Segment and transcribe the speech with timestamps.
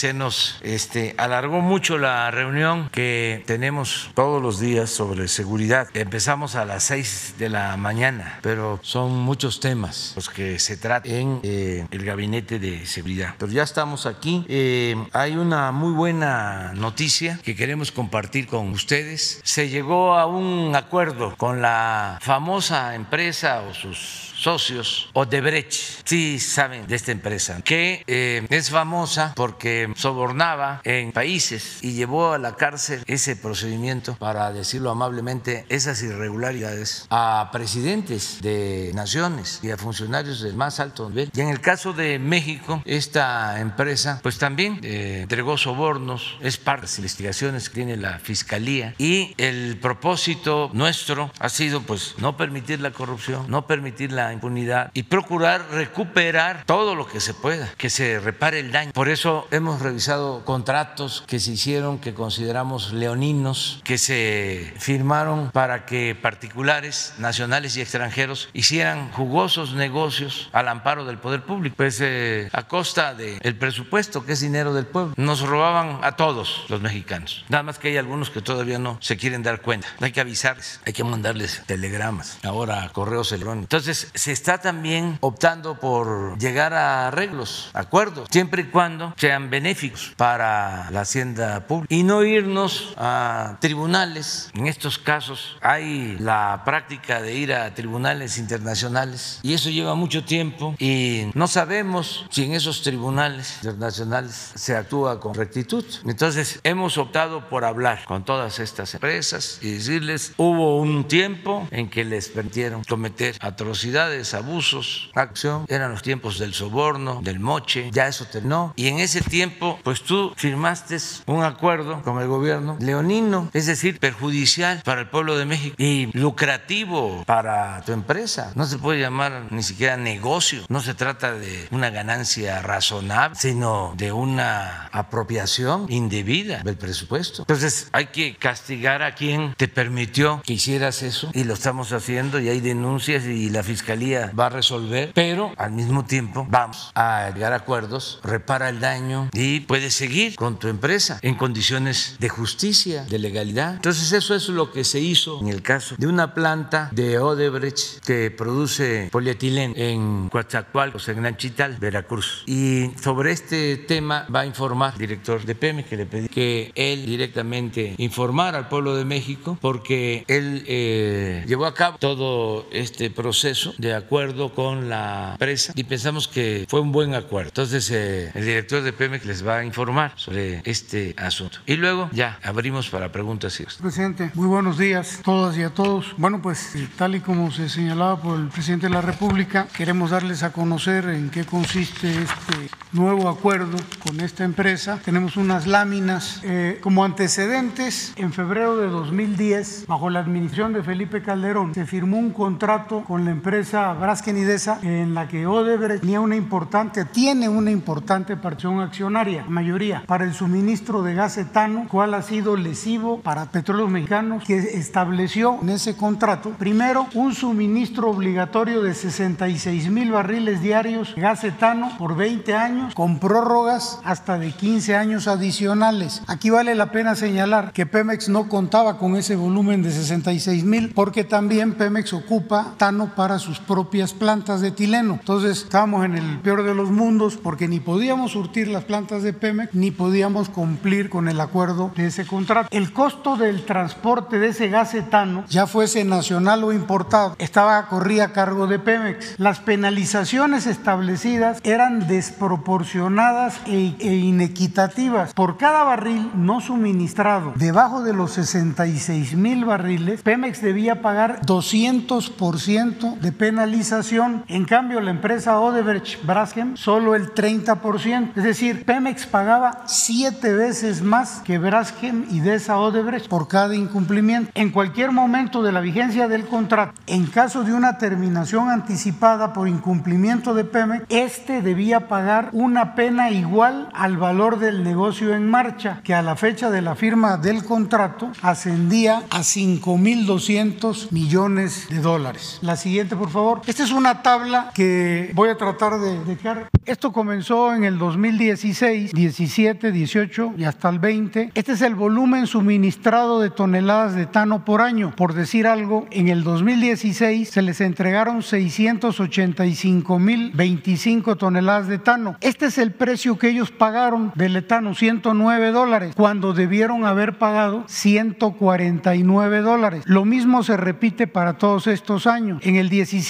[0.00, 5.88] Se nos este, alargó mucho la reunión que tenemos todos los días sobre seguridad.
[5.92, 11.12] Empezamos a las 6 de la mañana, pero son muchos temas los que se tratan
[11.12, 13.34] en eh, el gabinete de seguridad.
[13.36, 14.42] Pero ya estamos aquí.
[14.48, 19.42] Eh, hay una muy buena noticia que queremos compartir con ustedes.
[19.44, 26.86] Se llegó a un acuerdo con la famosa empresa o sus socios Odebrecht, sí saben
[26.86, 32.56] de esta empresa, que eh, es famosa porque sobornaba en países y llevó a la
[32.56, 40.40] cárcel ese procedimiento, para decirlo amablemente, esas irregularidades a presidentes de naciones y a funcionarios
[40.40, 41.30] del más alto nivel.
[41.34, 46.82] Y en el caso de México, esta empresa pues también eh, entregó sobornos, es parte
[46.82, 52.36] de las investigaciones que tiene la Fiscalía y el propósito nuestro ha sido pues no
[52.38, 57.72] permitir la corrupción, no permitir la impunidad y procurar recuperar todo lo que se pueda,
[57.76, 58.92] que se repare el daño.
[58.92, 65.86] Por eso hemos revisado contratos que se hicieron, que consideramos leoninos, que se firmaron para
[65.86, 72.48] que particulares, nacionales y extranjeros hicieran jugosos negocios al amparo del poder público, pues eh,
[72.52, 75.14] a costa del presupuesto, que es dinero del pueblo.
[75.16, 77.44] Nos robaban a todos los mexicanos.
[77.48, 79.88] Nada más que hay algunos que todavía no se quieren dar cuenta.
[80.00, 83.64] Hay que avisarles, hay que mandarles telegramas, ahora correos electrónicos.
[83.64, 90.12] Entonces, se está también optando por llegar a arreglos, acuerdos, siempre y cuando sean benéficos
[90.18, 94.50] para la hacienda pública y no irnos a tribunales.
[94.52, 100.22] En estos casos hay la práctica de ir a tribunales internacionales y eso lleva mucho
[100.22, 105.82] tiempo y no sabemos si en esos tribunales internacionales se actúa con rectitud.
[106.04, 111.88] Entonces hemos optado por hablar con todas estas empresas y decirles, hubo un tiempo en
[111.88, 118.08] que les permitieron cometer atrocidades abusos, acción, eran los tiempos del soborno, del moche, ya
[118.08, 118.72] eso terminó.
[118.76, 123.98] Y en ese tiempo, pues tú firmaste un acuerdo con el gobierno leonino, es decir,
[123.98, 128.52] perjudicial para el pueblo de México y lucrativo para tu empresa.
[128.54, 133.94] No se puede llamar ni siquiera negocio, no se trata de una ganancia razonable, sino
[133.96, 137.42] de una apropiación indebida del presupuesto.
[137.42, 142.40] Entonces hay que castigar a quien te permitió que hicieras eso y lo estamos haciendo
[142.40, 147.30] y hay denuncias y la fiscalía va a resolver, pero al mismo tiempo vamos a
[147.34, 152.28] llegar a acuerdos, repara el daño y puedes seguir con tu empresa en condiciones de
[152.28, 153.74] justicia, de legalidad.
[153.74, 158.04] Entonces eso es lo que se hizo en el caso de una planta de Odebrecht
[158.04, 162.44] que produce polietileno en Coatzacoalcos, en Nanchital, Veracruz.
[162.46, 166.72] Y sobre este tema va a informar el director de PEME que le pedí que
[166.74, 173.10] él directamente informara al pueblo de México porque él eh, llevó a cabo todo este
[173.10, 177.48] proceso de acuerdo con la empresa y pensamos que fue un buen acuerdo.
[177.48, 181.58] Entonces eh, el director de Pemex les va a informar sobre este asunto.
[181.66, 185.70] Y luego ya abrimos para preguntas y Presidente, muy buenos días a todas y a
[185.70, 186.14] todos.
[186.16, 190.10] Bueno, pues eh, tal y como se señalaba por el presidente de la República, queremos
[190.10, 195.00] darles a conocer en qué consiste este nuevo acuerdo con esta empresa.
[195.04, 198.12] Tenemos unas láminas eh, como antecedentes.
[198.16, 203.24] En febrero de 2010, bajo la administración de Felipe Calderón, se firmó un contrato con
[203.24, 208.36] la empresa empresa Braskem Idesa, en la que Odebrecht tenía una importante, tiene una importante
[208.36, 213.88] participación accionaria, mayoría, para el suministro de gas etano, cual ha sido lesivo para petróleos
[213.88, 221.14] mexicanos, que estableció en ese contrato, primero, un suministro obligatorio de 66 mil barriles diarios
[221.14, 226.22] de gas etano por 20 años, con prórrogas hasta de 15 años adicionales.
[226.26, 230.92] Aquí vale la pena señalar que Pemex no contaba con ese volumen de 66 mil,
[230.92, 235.14] porque también Pemex ocupa etano para su sus propias plantas de etileno.
[235.20, 239.32] Entonces estábamos en el peor de los mundos porque ni podíamos surtir las plantas de
[239.32, 242.68] Pemex ni podíamos cumplir con el acuerdo de ese contrato.
[242.70, 248.26] El costo del transporte de ese gas etano, ya fuese nacional o importado, estaba corría
[248.26, 249.38] a cargo de Pemex.
[249.38, 255.34] Las penalizaciones establecidas eran desproporcionadas e, e inequitativas.
[255.34, 263.18] Por cada barril no suministrado debajo de los 66 mil barriles, Pemex debía pagar 200%
[263.18, 264.44] de penalización.
[264.46, 268.30] En cambio, la empresa Odebrecht Braskem solo el 30%.
[268.36, 274.52] Es decir, Pemex pagaba siete veces más que Braskem y Desa Odebrecht por cada incumplimiento.
[274.54, 279.66] En cualquier momento de la vigencia del contrato, en caso de una terminación anticipada por
[279.66, 286.02] incumplimiento de Pemex, este debía pagar una pena igual al valor del negocio en marcha,
[286.04, 292.60] que a la fecha de la firma del contrato ascendía a 5.200 millones de dólares.
[292.62, 293.39] La siguiente, por favor.
[293.66, 296.68] Esta es una tabla que voy a tratar de dejar.
[296.84, 301.52] Esto comenzó en el 2016, 17, 18 y hasta el 20.
[301.54, 305.14] Este es el volumen suministrado de toneladas de etano por año.
[305.16, 312.36] Por decir algo, en el 2016 se les entregaron 685 mil 25 toneladas de etano.
[312.40, 317.84] Este es el precio que ellos pagaron del etano, 109 dólares, cuando debieron haber pagado
[317.86, 320.02] 149 dólares.
[320.06, 322.60] Lo mismo se repite para todos estos años.
[322.62, 323.20] En el 17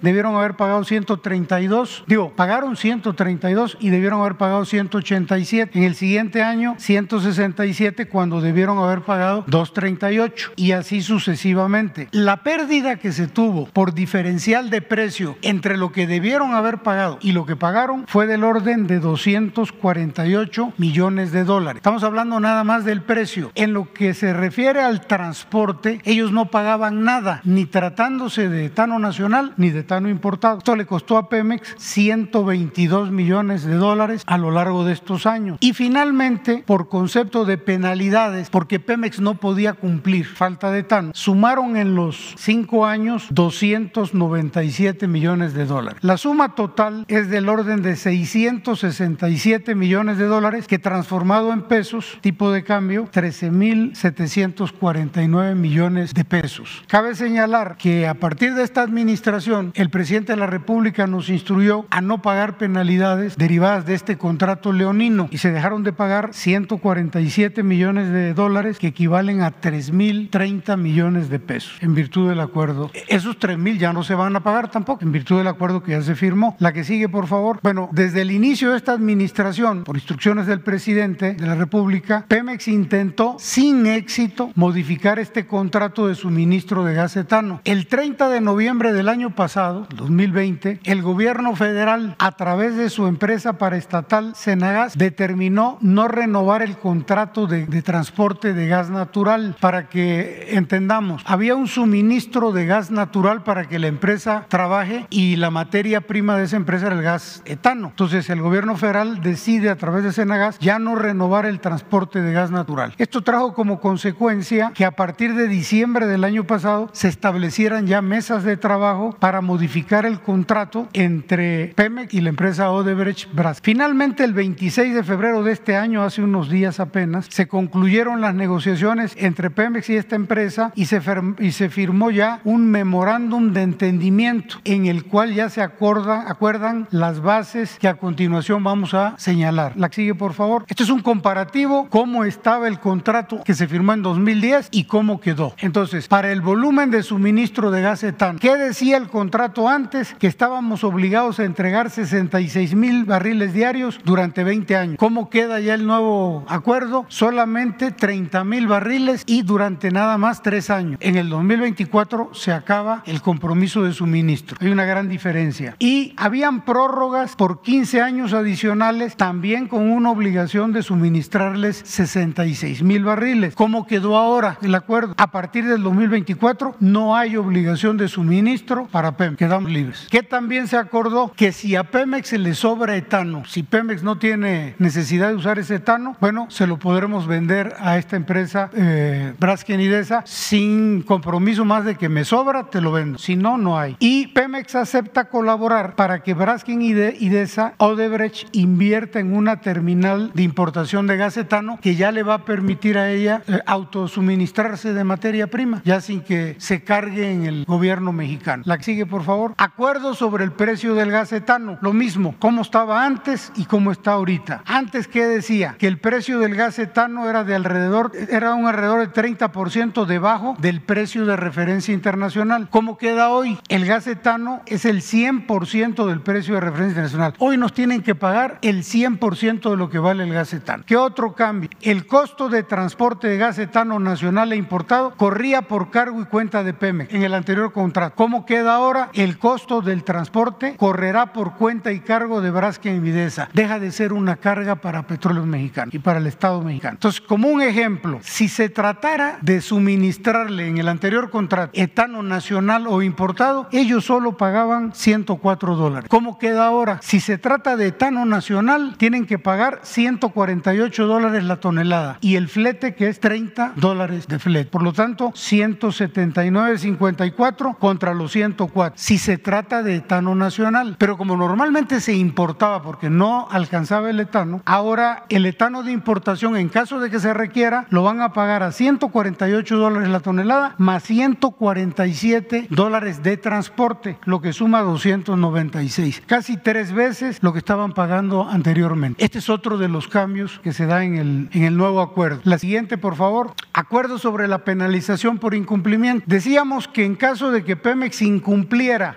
[0.00, 5.78] debieron haber pagado 132, digo, pagaron 132 y debieron haber pagado 187.
[5.78, 12.08] En el siguiente año 167 cuando debieron haber pagado 238 y así sucesivamente.
[12.12, 17.18] La pérdida que se tuvo por diferencial de precio entre lo que debieron haber pagado
[17.20, 21.80] y lo que pagaron fue del orden de 248 millones de dólares.
[21.80, 23.52] Estamos hablando nada más del precio.
[23.54, 28.98] En lo que se refiere al transporte, ellos no pagaban nada, ni tratándose de etano
[28.98, 30.58] nacional ni de etano importado.
[30.58, 35.58] Esto le costó a Pemex 122 millones de dólares a lo largo de estos años.
[35.60, 41.76] Y finalmente, por concepto de penalidades, porque Pemex no podía cumplir falta de etano, sumaron
[41.76, 46.02] en los cinco años 297 millones de dólares.
[46.02, 52.18] La suma total es del orden de 667 millones de dólares que transformado en pesos,
[52.20, 56.82] tipo de cambio, 13.749 millones de pesos.
[56.86, 59.31] Cabe señalar que a partir de esta administración,
[59.74, 64.72] el presidente de la República nos instruyó a no pagar penalidades derivadas de este contrato
[64.72, 71.30] leonino y se dejaron de pagar 147 millones de dólares que equivalen a 3.030 millones
[71.30, 72.90] de pesos en virtud del acuerdo.
[73.08, 76.02] Esos 3.000 ya no se van a pagar tampoco en virtud del acuerdo que ya
[76.02, 76.56] se firmó.
[76.58, 77.58] La que sigue, por favor.
[77.62, 82.68] Bueno, desde el inicio de esta administración, por instrucciones del presidente de la República, Pemex
[82.68, 87.60] intentó sin éxito modificar este contrato de suministro de gas etano.
[87.64, 93.06] El 30 de noviembre del año pasado, 2020, el gobierno federal, a través de su
[93.06, 99.56] empresa paraestatal Senagas, determinó no renovar el contrato de, de transporte de gas natural.
[99.60, 105.36] Para que entendamos, había un suministro de gas natural para que la empresa trabaje y
[105.36, 107.88] la materia prima de esa empresa era el gas etano.
[107.88, 112.32] Entonces el gobierno federal decide a través de Senagas ya no renovar el transporte de
[112.32, 112.94] gas natural.
[112.98, 118.02] Esto trajo como consecuencia que a partir de diciembre del año pasado se establecieran ya
[118.02, 123.62] mesas de trabajo para modificar el contrato entre Pemex y la empresa Odebrecht Brasil.
[123.62, 128.34] Finalmente el 26 de febrero de este año, hace unos días apenas, se concluyeron las
[128.34, 131.00] negociaciones entre Pemex y esta empresa y se,
[131.38, 136.88] y se firmó ya un memorándum de entendimiento en el cual ya se acorda, acuerdan
[136.90, 139.72] las bases que a continuación vamos a señalar.
[139.76, 140.64] La que sigue, por favor.
[140.68, 145.20] Esto es un comparativo, cómo estaba el contrato que se firmó en 2010 y cómo
[145.20, 145.54] quedó.
[145.58, 150.14] Entonces, para el volumen de suministro de gas etano, ¿qué decía el contrato antes?
[150.18, 154.96] Que estábamos obligados a entregar 66 mil barriles diarios durante 20 años.
[154.98, 157.06] ¿Cómo queda ya el nuevo acuerdo?
[157.08, 160.98] Solamente 30 mil barriles y durante nada más tres años.
[161.00, 164.56] En el 2024 se acaba el compromiso de suministro.
[164.60, 165.76] Hay una gran diferencia.
[165.78, 173.04] Y habían prórrogas por 15 años adicionales, también con una obligación de suministrarles 66 mil
[173.04, 173.54] barriles.
[173.54, 175.14] ¿Cómo quedó ahora el acuerdo?
[175.16, 179.38] A partir del 2024 no hay obligación de suministro para Pemex.
[179.38, 180.06] Quedamos libres.
[180.10, 184.18] Que también se acordó que si a Pemex se le sobra etano, si Pemex no
[184.18, 189.34] tiene necesidad de usar ese etano, bueno, se lo podremos vender a esta empresa eh,
[189.38, 193.18] Braskem Idesa sin compromiso más de que me sobra, te lo vendo.
[193.18, 193.96] Si no, no hay.
[193.98, 201.06] Y Pemex acepta colaborar para que Braskem Idesa Odebrecht invierta en una terminal de importación
[201.06, 205.46] de gas etano que ya le va a permitir a ella eh, autosuministrarse de materia
[205.46, 208.62] prima, ya sin que se cargue en el gobierno mexicano.
[208.72, 209.52] La sigue, por favor.
[209.58, 211.76] Acuerdo sobre el precio del gas etano.
[211.82, 214.62] Lo mismo, cómo estaba antes y cómo está ahorita.
[214.64, 215.76] Antes, ¿qué decía?
[215.78, 220.56] Que el precio del gas etano era de alrededor, era un alrededor del 30% debajo
[220.58, 222.70] del precio de referencia internacional.
[222.70, 223.58] ¿Cómo queda hoy?
[223.68, 227.34] El gas etano es el 100% del precio de referencia internacional.
[227.40, 230.84] Hoy nos tienen que pagar el 100% de lo que vale el gas etano.
[230.86, 231.68] ¿Qué otro cambio?
[231.82, 236.64] El costo de transporte de gas etano nacional e importado corría por cargo y cuenta
[236.64, 238.14] de Pemex en el anterior contrato.
[238.16, 239.10] ¿Cómo queda ahora?
[239.14, 243.48] El costo del transporte correrá por cuenta y cargo de Braskem y Videsa.
[243.52, 246.94] Deja de ser una carga para petróleos mexicanos y para el Estado mexicano.
[246.94, 252.86] Entonces, como un ejemplo, si se tratara de suministrarle en el anterior contrato etano nacional
[252.86, 256.08] o importado, ellos solo pagaban 104 dólares.
[256.08, 256.98] ¿Cómo queda ahora?
[257.02, 262.48] Si se trata de etano nacional, tienen que pagar 148 dólares la tonelada y el
[262.48, 264.70] flete que es 30 dólares de flete.
[264.70, 270.96] Por lo tanto, 179.54 contra los 100 104 si se trata de etano nacional.
[270.98, 276.56] Pero como normalmente se importaba porque no alcanzaba el etano, ahora el etano de importación
[276.56, 280.74] en caso de que se requiera lo van a pagar a 148 dólares la tonelada
[280.78, 287.92] más 147 dólares de transporte, lo que suma 296, casi tres veces lo que estaban
[287.92, 289.22] pagando anteriormente.
[289.22, 292.40] Este es otro de los cambios que se da en el, en el nuevo acuerdo.
[292.44, 293.54] La siguiente, por favor.
[293.72, 296.24] Acuerdo sobre la penalización por incumplimiento.
[296.26, 298.41] Decíamos que en caso de que Pemex incumpliera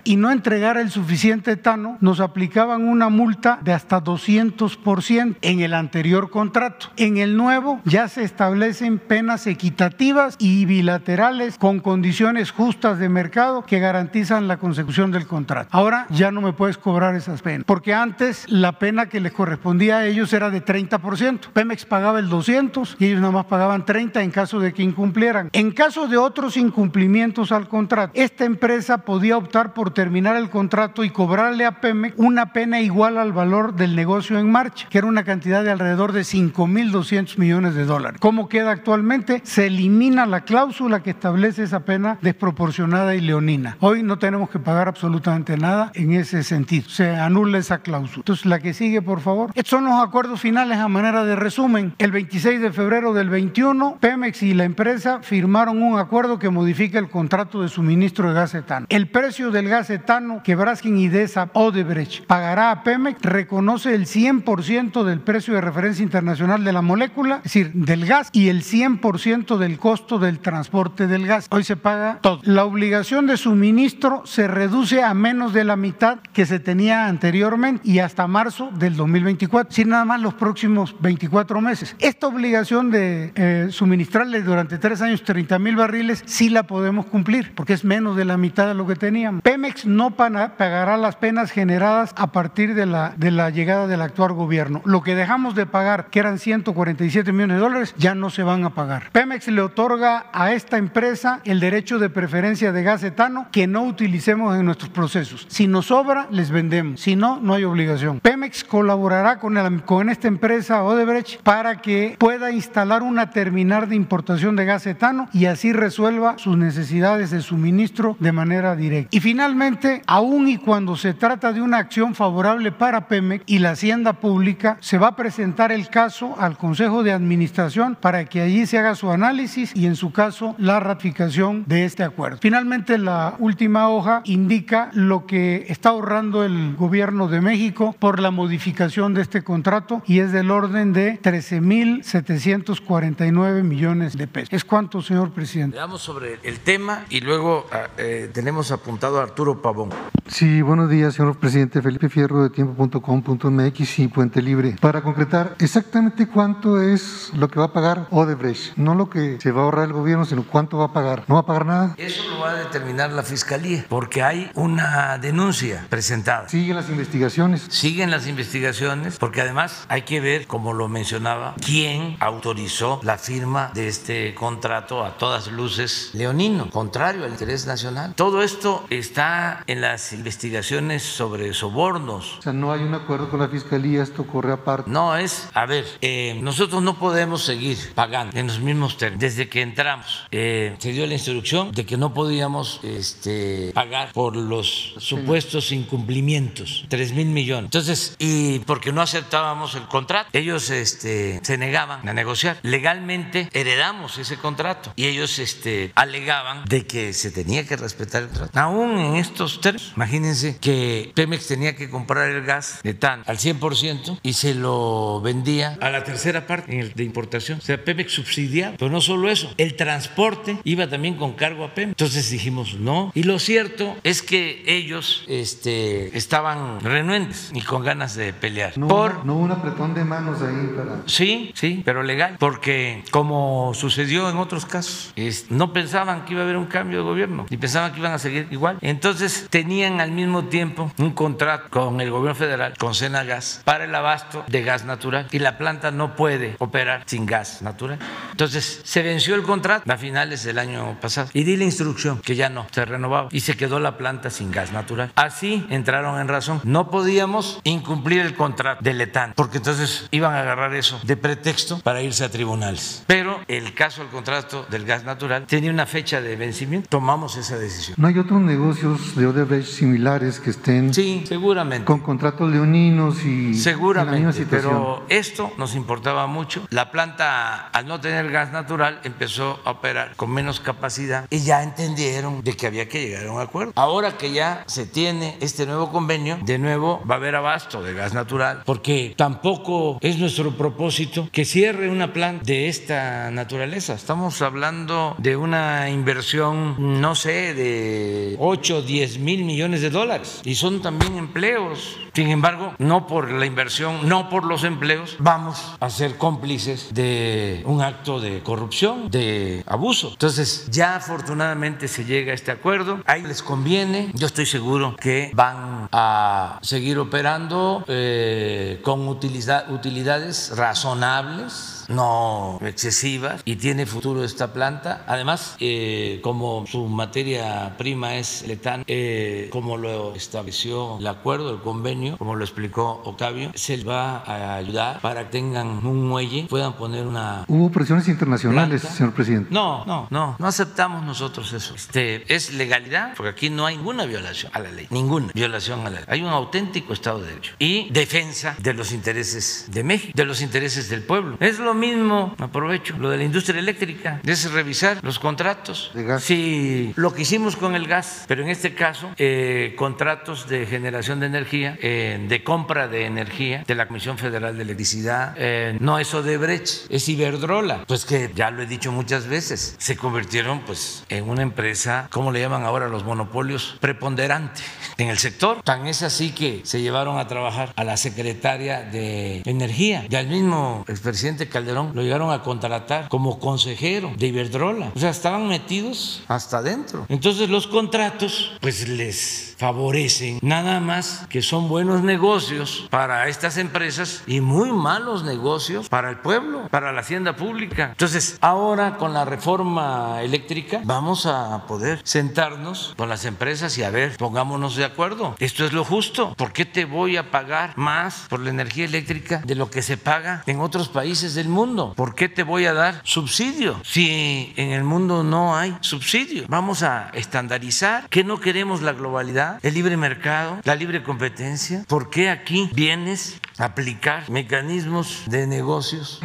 [0.03, 5.73] y no entregara el suficiente etano, nos aplicaban una multa de hasta 200% en el
[5.73, 6.87] anterior contrato.
[6.97, 13.63] En el nuevo ya se establecen penas equitativas y bilaterales con condiciones justas de mercado
[13.63, 15.69] que garantizan la consecución del contrato.
[15.71, 19.97] Ahora ya no me puedes cobrar esas penas, porque antes la pena que les correspondía
[19.97, 21.51] a ellos era de 30%.
[21.51, 25.49] Pemex pagaba el 200 y ellos nada más pagaban 30 en caso de que incumplieran.
[25.53, 31.05] En caso de otros incumplimientos al contrato, esta empresa podía optar por terminar el contrato
[31.05, 35.07] y cobrarle a Pemex una pena igual al valor del negocio en marcha, que era
[35.07, 38.19] una cantidad de alrededor de 5.200 millones de dólares.
[38.19, 39.39] ¿Cómo queda actualmente?
[39.45, 43.77] Se elimina la cláusula que establece esa pena desproporcionada y leonina.
[43.79, 46.89] Hoy no tenemos que pagar absolutamente nada en ese sentido.
[46.89, 48.17] Se anula esa cláusula.
[48.17, 49.51] Entonces, la que sigue, por favor.
[49.55, 51.93] Estos son los acuerdos finales a manera de resumen.
[51.99, 56.99] El 26 de febrero del 21, Pemex y la empresa firmaron un acuerdo que modifica
[56.99, 58.87] el contrato de suministro de gas etano.
[59.07, 65.03] Precio del gas etano que Braskin y Desa Odebrecht pagará a Pemex reconoce el 100%
[65.03, 69.57] del precio de referencia internacional de la molécula, es decir, del gas y el 100%
[69.57, 71.47] del costo del transporte del gas.
[71.49, 72.41] Hoy se paga todo.
[72.43, 77.81] La obligación de suministro se reduce a menos de la mitad que se tenía anteriormente
[77.83, 81.95] y hasta marzo del 2024, sin nada más los próximos 24 meses.
[81.99, 87.53] Esta obligación de eh, suministrarle durante tres años 30 mil barriles sí la podemos cumplir
[87.55, 89.41] porque es menos de la mitad de lo que teníamos.
[89.41, 94.33] Pemex no pagará las penas generadas a partir de la, de la llegada del actual
[94.33, 94.81] gobierno.
[94.85, 98.63] Lo que dejamos de pagar, que eran 147 millones de dólares, ya no se van
[98.63, 99.09] a pagar.
[99.11, 103.83] Pemex le otorga a esta empresa el derecho de preferencia de gas etano que no
[103.83, 105.45] utilicemos en nuestros procesos.
[105.49, 107.01] Si nos sobra, les vendemos.
[107.01, 108.19] Si no, no hay obligación.
[108.19, 114.65] Pemex colaborará con, esta empresa Odebrecht para que pueda instalar una terminal de importación de
[114.65, 119.15] gas etano y así resuelva sus necesidades de suministro de manera directa.
[119.15, 123.71] Y finalmente, aún y cuando se trata de una acción favorable para Pemex y la
[123.71, 128.65] hacienda pública, se va a presentar el caso al Consejo de Administración para que allí
[128.65, 132.39] se haga su análisis y en su caso la ratificación de este acuerdo.
[132.41, 138.31] Finalmente, la última hoja indica lo que está ahorrando el gobierno de México por la
[138.31, 144.53] modificación de este contrato y es del orden de 13.749 millones de pesos.
[144.53, 145.77] ¿Es cuánto, señor presidente?
[145.77, 149.89] Veamos sobre el tema y luego ah, eh, tenemos apuntado a Arturo Pavón.
[150.27, 151.81] Sí, buenos días, señor presidente.
[151.83, 154.75] Felipe Fierro de tiempo.com.mx y Puente Libre.
[154.81, 158.75] Para concretar, exactamente cuánto es lo que va a pagar Odebrecht.
[158.75, 161.25] No lo que se va a ahorrar el gobierno, sino cuánto va a pagar.
[161.27, 161.95] ¿No va a pagar nada?
[161.97, 166.49] Eso lo va a determinar la fiscalía, porque hay una denuncia presentada.
[166.49, 167.67] Siguen las investigaciones.
[167.69, 173.69] Siguen las investigaciones, porque además hay que ver, como lo mencionaba, quién autorizó la firma
[173.75, 178.13] de este contrato a todas luces leonino, contrario al interés nacional.
[178.15, 178.54] Todo esto
[178.89, 182.39] está en las investigaciones sobre sobornos.
[182.39, 184.89] O sea, no hay un acuerdo con la fiscalía, esto corre aparte.
[184.89, 189.19] No, es, a ver, eh, nosotros no podemos seguir pagando en los mismos términos.
[189.19, 194.35] Desde que entramos, eh, se dio la instrucción de que no podíamos este, pagar por
[194.35, 197.65] los supuestos incumplimientos, 3 mil millones.
[197.65, 202.57] Entonces, y porque no aceptábamos el contrato, ellos este, se negaban a negociar.
[202.63, 208.29] Legalmente heredamos ese contrato y ellos este, alegaban de que se tenía que respetar el
[208.29, 208.44] contrato.
[208.53, 213.37] Aún en estos términos, imagínense que Pemex tenía que comprar el gas de TAN al
[213.37, 217.59] 100% y se lo vendía a la tercera parte de importación.
[217.59, 218.75] O sea, Pemex subsidiaba.
[218.77, 221.91] Pero no solo eso, el transporte iba también con cargo a Pemex.
[221.99, 223.11] Entonces dijimos no.
[223.15, 228.77] Y lo cierto es que ellos este, estaban renuentes y con ganas de pelear.
[228.77, 231.01] No, por no hubo un apretón de manos ahí para...
[231.07, 236.41] Sí, sí, pero legal, porque como sucedió en otros casos, es- no pensaban que iba
[236.41, 238.77] a haber un cambio de gobierno y pensaban que iban a seguir igual.
[238.81, 243.95] Entonces tenían al mismo tiempo un contrato con el gobierno federal, con Senagas, para el
[243.95, 247.99] abasto de gas natural y la planta no puede operar sin gas natural.
[248.31, 252.35] Entonces se venció el contrato a finales del año pasado y di la instrucción que
[252.35, 255.11] ya no se renovaba y se quedó la planta sin gas natural.
[255.15, 256.61] Así entraron en razón.
[256.63, 261.79] No podíamos incumplir el contrato del ETAN porque entonces iban a agarrar eso de pretexto
[261.79, 263.03] para irse a tribunales.
[263.07, 266.87] Pero el caso del contrato del gas natural tenía una fecha de vencimiento.
[266.89, 267.95] Tomamos esa decisión.
[267.99, 271.85] No hay otros negocios de Odebrecht similares que estén Sí, seguramente.
[271.85, 274.73] con contratos leoninos y en la misma Seguramente, situación.
[274.73, 276.65] pero esto nos importaba mucho.
[276.71, 281.61] La planta, al no tener gas natural, empezó a operar con menos capacidad y ya
[281.63, 283.73] entendieron de que había que llegar a un acuerdo.
[283.75, 287.93] Ahora que ya se tiene este nuevo convenio, de nuevo va a haber abasto de
[287.93, 293.93] gas natural, porque tampoco es nuestro propósito que cierre una planta de esta naturaleza.
[293.93, 300.55] Estamos hablando de una inversión, no sé, de 8, 10 mil millones de dólares y
[300.55, 301.97] son también empleos.
[302.13, 307.61] Sin embargo, no por la inversión, no por los empleos, vamos a ser cómplices de
[307.65, 310.11] un acto de corrupción, de abuso.
[310.13, 313.01] Entonces, ya afortunadamente se llega a este acuerdo.
[313.05, 314.11] Ahí les conviene.
[314.13, 323.41] Yo estoy seguro que van a seguir operando eh, con utiliza- utilidades razonables no excesivas
[323.45, 325.03] y tiene futuro esta planta.
[325.07, 331.61] Además, eh, como su materia prima es letán, eh, como lo estableció el acuerdo, el
[331.61, 336.47] convenio, como lo explicó Octavio, se les va a ayudar para que tengan un muelle,
[336.49, 338.97] puedan poner una Hubo presiones internacionales, Planta.
[338.97, 339.49] señor presidente.
[339.51, 341.75] no, no, no, no aceptamos nosotros eso.
[341.75, 345.89] Este, es legalidad, porque aquí no hay ninguna violación a la ley, ninguna violación a
[345.89, 346.05] la ley.
[346.07, 350.41] Hay un auténtico Estado de Derecho y defensa de los intereses de México, de los
[350.41, 351.37] intereses del pueblo.
[351.39, 355.91] Es lo mismo, aprovecho, lo de la industria eléctrica, es revisar los contratos.
[355.93, 356.23] De gas.
[356.23, 361.19] Sí, lo que hicimos con el gas, pero en este caso, eh, contratos de generación
[361.19, 365.99] de energía, eh, de compra de energía de la Comisión Federal de Electricidad, eh, no
[365.99, 367.83] es Odebrecht, es Iberdrola.
[367.87, 372.31] Pues que ya lo he dicho muchas veces, se convirtieron pues en una empresa, ¿cómo
[372.31, 373.77] le llaman ahora los monopolios?
[373.79, 374.61] Preponderante
[374.97, 375.61] en el sector.
[375.63, 380.27] Tan es así que se llevaron a trabajar a la secretaria de Energía y al
[380.27, 384.91] mismo expresidente Calderón lo llegaron a contratar como consejero de Iberdrola.
[384.95, 387.05] O sea, estaban metidos hasta adentro.
[387.09, 394.23] Entonces los contratos pues les favorecen nada más que son buenos negocios para estas empresas
[394.27, 397.89] y muy malos negocios para el pueblo, para la hacienda pública.
[397.91, 403.89] Entonces, ahora con la reforma eléctrica vamos a poder sentarnos con las empresas y a
[403.89, 405.35] ver, pongámonos de acuerdo.
[405.39, 406.33] Esto es lo justo.
[406.35, 409.97] ¿Por qué te voy a pagar más por la energía eléctrica de lo que se
[409.97, 411.54] paga en otros países del mundo?
[411.95, 416.43] ¿Por qué te voy a dar subsidio si en el mundo no hay subsidio?
[416.49, 421.85] Vamos a estandarizar que no queremos la globalidad, el libre mercado, la libre competencia.
[421.87, 426.19] ¿Por qué aquí vienes a aplicar mecanismos de negocios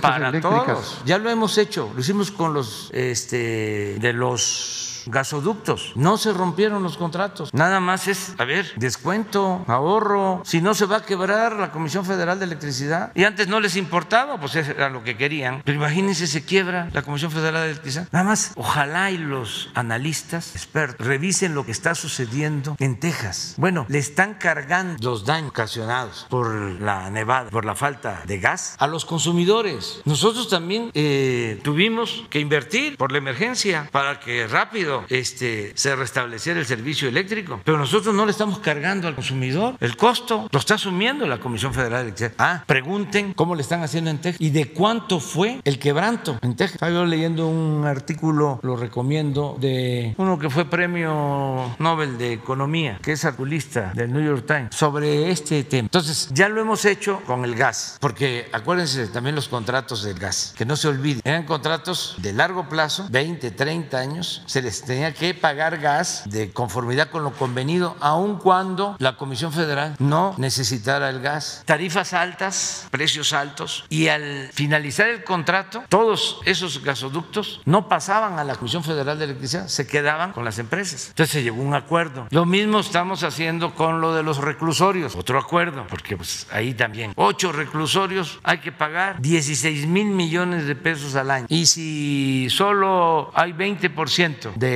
[0.00, 0.64] para eléctricas.
[0.64, 1.02] todos.
[1.04, 5.92] Ya lo hemos hecho, lo hicimos con los este de los gasoductos.
[5.94, 7.52] No se rompieron los contratos.
[7.52, 10.42] Nada más es, a ver, descuento, ahorro.
[10.44, 13.12] Si no se va a quebrar la Comisión Federal de Electricidad.
[13.14, 15.62] Y antes no les importaba, pues era lo que querían.
[15.64, 18.08] Pero imagínense, se quiebra la Comisión Federal de Electricidad.
[18.12, 23.54] Nada más, ojalá y los analistas expertos revisen lo que está sucediendo en Texas.
[23.56, 28.76] Bueno, le están cargando los daños ocasionados por la nevada, por la falta de gas
[28.78, 30.00] a los consumidores.
[30.04, 36.60] Nosotros también eh, tuvimos que invertir por la emergencia para que rápido este, se restableciera
[36.60, 37.60] el servicio eléctrico.
[37.64, 39.76] Pero nosotros no le estamos cargando al consumidor.
[39.80, 42.34] El costo lo está asumiendo la Comisión Federal de Electricidad.
[42.38, 46.56] Ah, pregunten cómo le están haciendo en Texas y de cuánto fue el quebranto en
[46.56, 46.76] Texas.
[46.76, 52.98] Estaba yo leyendo un artículo, lo recomiendo, de uno que fue premio Nobel de Economía,
[53.02, 55.86] que es articulista del New York Times, sobre este tema.
[55.86, 60.54] Entonces, ya lo hemos hecho con el gas, porque acuérdense también los contratos del gas,
[60.56, 65.12] que no se olviden, eran contratos de largo plazo, 20, 30 años, se les tenía
[65.12, 71.10] que pagar gas de conformidad con lo convenido, aun cuando la Comisión Federal no necesitara
[71.10, 71.62] el gas.
[71.66, 78.44] Tarifas altas, precios altos, y al finalizar el contrato, todos esos gasoductos no pasaban a
[78.44, 81.08] la Comisión Federal de Electricidad, se quedaban con las empresas.
[81.08, 82.28] Entonces se llegó a un acuerdo.
[82.30, 87.12] Lo mismo estamos haciendo con lo de los reclusorios, otro acuerdo, porque pues ahí también,
[87.16, 91.46] ocho reclusorios hay que pagar 16 mil millones de pesos al año.
[91.48, 94.75] Y si solo hay 20% de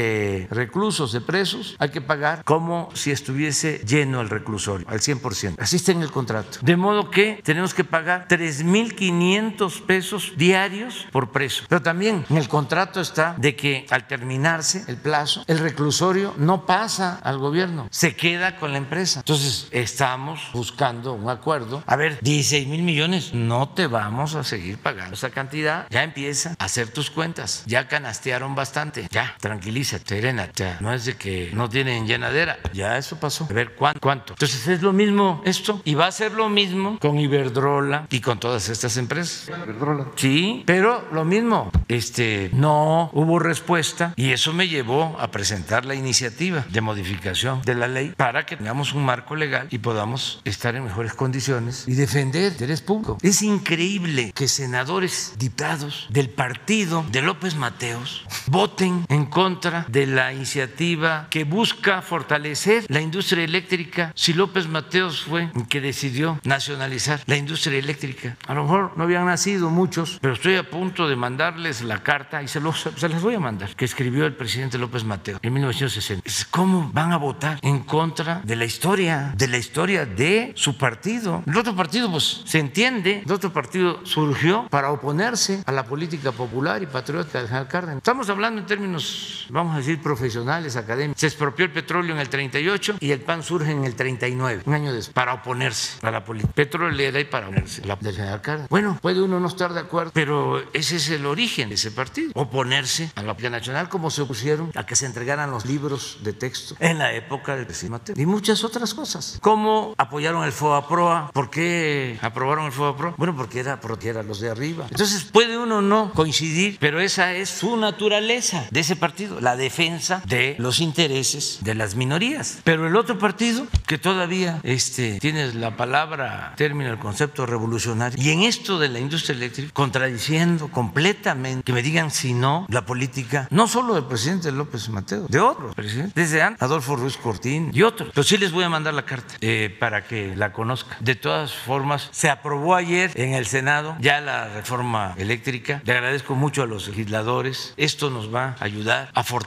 [0.50, 5.56] reclusos, de presos, hay que pagar como si estuviese lleno el reclusorio, al 100%.
[5.58, 6.58] Así está en el contrato.
[6.62, 11.64] De modo que tenemos que pagar 3 mil 500 pesos diarios por preso.
[11.68, 16.66] Pero también en el contrato está de que al terminarse el plazo, el reclusorio no
[16.66, 19.20] pasa al gobierno, se queda con la empresa.
[19.20, 21.82] Entonces estamos buscando un acuerdo.
[21.86, 25.86] A ver, 16 mil millones, no te vamos a seguir pagando esa cantidad.
[25.90, 27.64] Ya empieza a hacer tus cuentas.
[27.66, 29.08] Ya canastearon bastante.
[29.10, 30.48] Ya, tranquilito tranquiliza, serena.
[30.52, 32.58] O sea, no es de que no tienen llenadera.
[32.72, 33.46] Ya eso pasó.
[33.50, 34.00] A ver cuánto.
[34.00, 34.32] cuánto.
[34.34, 38.38] Entonces es lo mismo esto y va a ser lo mismo con Iberdrola y con
[38.38, 39.48] todas estas empresas.
[39.48, 40.08] Iberdrola.
[40.16, 41.70] Sí, pero lo mismo.
[41.88, 47.74] Este no hubo respuesta y eso me llevó a presentar la iniciativa de modificación de
[47.74, 51.94] la ley para que tengamos un marco legal y podamos estar en mejores condiciones y
[51.94, 53.18] defender interés público.
[53.22, 60.32] Es increíble que senadores, diputados del partido de López Mateos voten en contra de la
[60.32, 67.22] iniciativa que busca fortalecer la industria eléctrica si López Mateos fue el que decidió nacionalizar
[67.26, 68.36] la industria eléctrica.
[68.46, 72.42] A lo mejor no habían nacido muchos, pero estoy a punto de mandarles la carta
[72.42, 75.52] y se, los, se las voy a mandar, que escribió el presidente López Mateos en
[75.52, 76.28] 1960.
[76.50, 81.42] ¿Cómo van a votar en contra de la historia, de la historia de su partido?
[81.46, 86.32] El otro partido, pues se entiende, el otro partido surgió para oponerse a la política
[86.32, 87.96] popular y patriótica de General Cárdenas.
[87.98, 91.20] Estamos hablando en términos, vamos a decir, profesionales, académicos.
[91.20, 94.74] Se expropió el petróleo en el 38 y el PAN surge en el 39, un
[94.74, 98.40] año después, para oponerse a la política petrolera y para oponerse a la del General
[98.40, 98.68] Cárdenas.
[98.70, 102.32] Bueno, puede uno no estar de acuerdo, pero ese es el origen de ese partido,
[102.34, 106.32] oponerse a la política nacional como se opusieron a que se entregaran los libros de
[106.32, 109.38] texto en la época del presidente Mateo y muchas otras cosas.
[109.40, 111.30] ¿Cómo apoyaron el FOAPROA?
[111.32, 113.14] ¿Por qué aprobaron el FOAPROA?
[113.16, 114.86] Bueno, porque era porque eran los de arriba.
[114.90, 120.22] Entonces puede uno no coincidir, pero esa es su naturaleza de ese partido, la defensa
[120.26, 122.60] de los intereses de las minorías.
[122.64, 128.30] Pero el otro partido que todavía este, tiene la palabra, término, el concepto revolucionario, y
[128.30, 133.48] en esto de la industria eléctrica, contradiciendo completamente que me digan si no la política,
[133.50, 137.82] no solo del presidente López Mateo, de otros presidentes, desde antes, Adolfo Ruiz Cortín y
[137.82, 138.10] otros.
[138.14, 140.98] Pero sí les voy a mandar la carta eh, para que la conozcan.
[141.00, 145.82] De todas formas, se aprobó ayer en el Senado ya la reforma eléctrica.
[145.84, 147.74] Le agradezco mucho a los legisladores.
[147.76, 149.39] Esto nos va a ayudar a fortalecer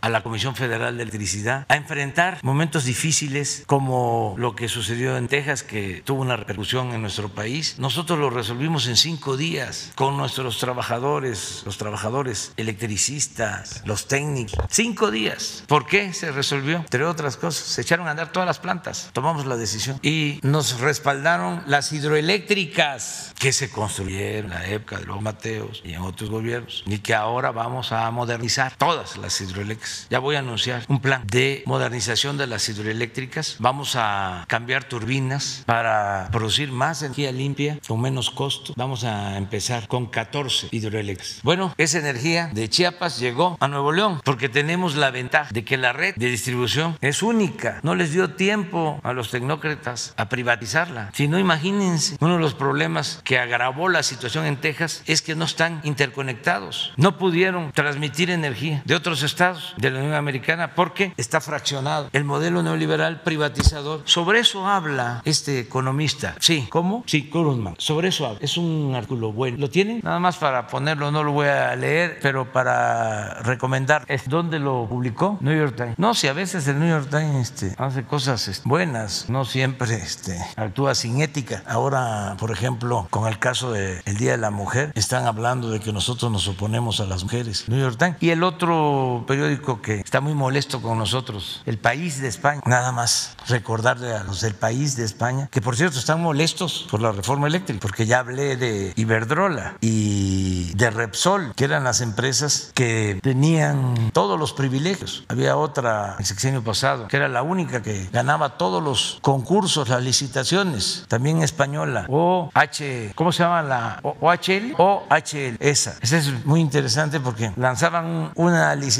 [0.00, 5.28] a la Comisión Federal de Electricidad, a enfrentar momentos difíciles como lo que sucedió en
[5.28, 7.76] Texas, que tuvo una repercusión en nuestro país.
[7.78, 14.58] Nosotros lo resolvimos en cinco días con nuestros trabajadores, los trabajadores electricistas, los técnicos.
[14.70, 15.64] Cinco días.
[15.66, 16.76] ¿Por qué se resolvió?
[16.76, 19.10] Entre otras cosas, se echaron a andar todas las plantas.
[19.12, 25.04] Tomamos la decisión y nos respaldaron las hidroeléctricas que se construyeron en la época de
[25.04, 30.06] los Mateos y en otros gobiernos y que ahora vamos a modernizar todas las hidroeléctricas.
[30.10, 33.56] Ya voy a anunciar un plan de modernización de las hidroeléctricas.
[33.58, 38.72] Vamos a cambiar turbinas para producir más energía limpia con menos costo.
[38.76, 41.40] Vamos a empezar con 14 hidroeléctricas.
[41.42, 45.76] Bueno, esa energía de Chiapas llegó a Nuevo León porque tenemos la ventaja de que
[45.76, 47.80] la red de distribución es única.
[47.82, 51.10] No les dio tiempo a los tecnócratas a privatizarla.
[51.14, 55.34] Si no, imagínense, uno de los problemas que agravó la situación en Texas es que
[55.34, 56.92] no están interconectados.
[56.96, 62.08] No pudieron transmitir energía de otros estados de la Unión Americana porque está fraccionado.
[62.12, 64.02] El modelo neoliberal privatizador.
[64.04, 66.34] Sobre eso habla este economista.
[66.40, 67.04] Sí, ¿cómo?
[67.06, 67.74] Sí, Kurunman.
[67.78, 68.38] Sobre eso habla.
[68.40, 69.58] Es un artículo bueno.
[69.58, 70.00] ¿Lo tienen?
[70.02, 74.06] Nada más para ponerlo, no lo voy a leer, pero para recomendar.
[74.26, 75.38] ¿Dónde lo publicó?
[75.40, 75.98] New York Times.
[75.98, 79.94] No, si a veces el New York Times este, hace cosas este, buenas, no siempre
[79.94, 81.62] este, actúa sin ética.
[81.66, 85.92] Ahora, por ejemplo, con el caso del Día de la Mujer, están hablando de que
[85.92, 87.68] nosotros nos oponemos a las mujeres.
[87.68, 88.16] New York Times.
[88.20, 92.60] Y el otro periódico que está muy molesto con nosotros, El País de España.
[92.66, 97.00] Nada más recordarle a los del País de España, que por cierto están molestos por
[97.00, 102.70] la reforma eléctrica, porque ya hablé de Iberdrola y de Repsol, que eran las empresas
[102.74, 105.24] que tenían todos los privilegios.
[105.28, 110.02] Había otra el sexenio pasado, que era la única que ganaba todos los concursos, las
[110.02, 114.74] licitaciones, también española, OH, ¿cómo se llama la OHL?
[114.78, 115.96] OHL, esa.
[116.00, 118.91] Esa es muy interesante porque lanzaban una licitación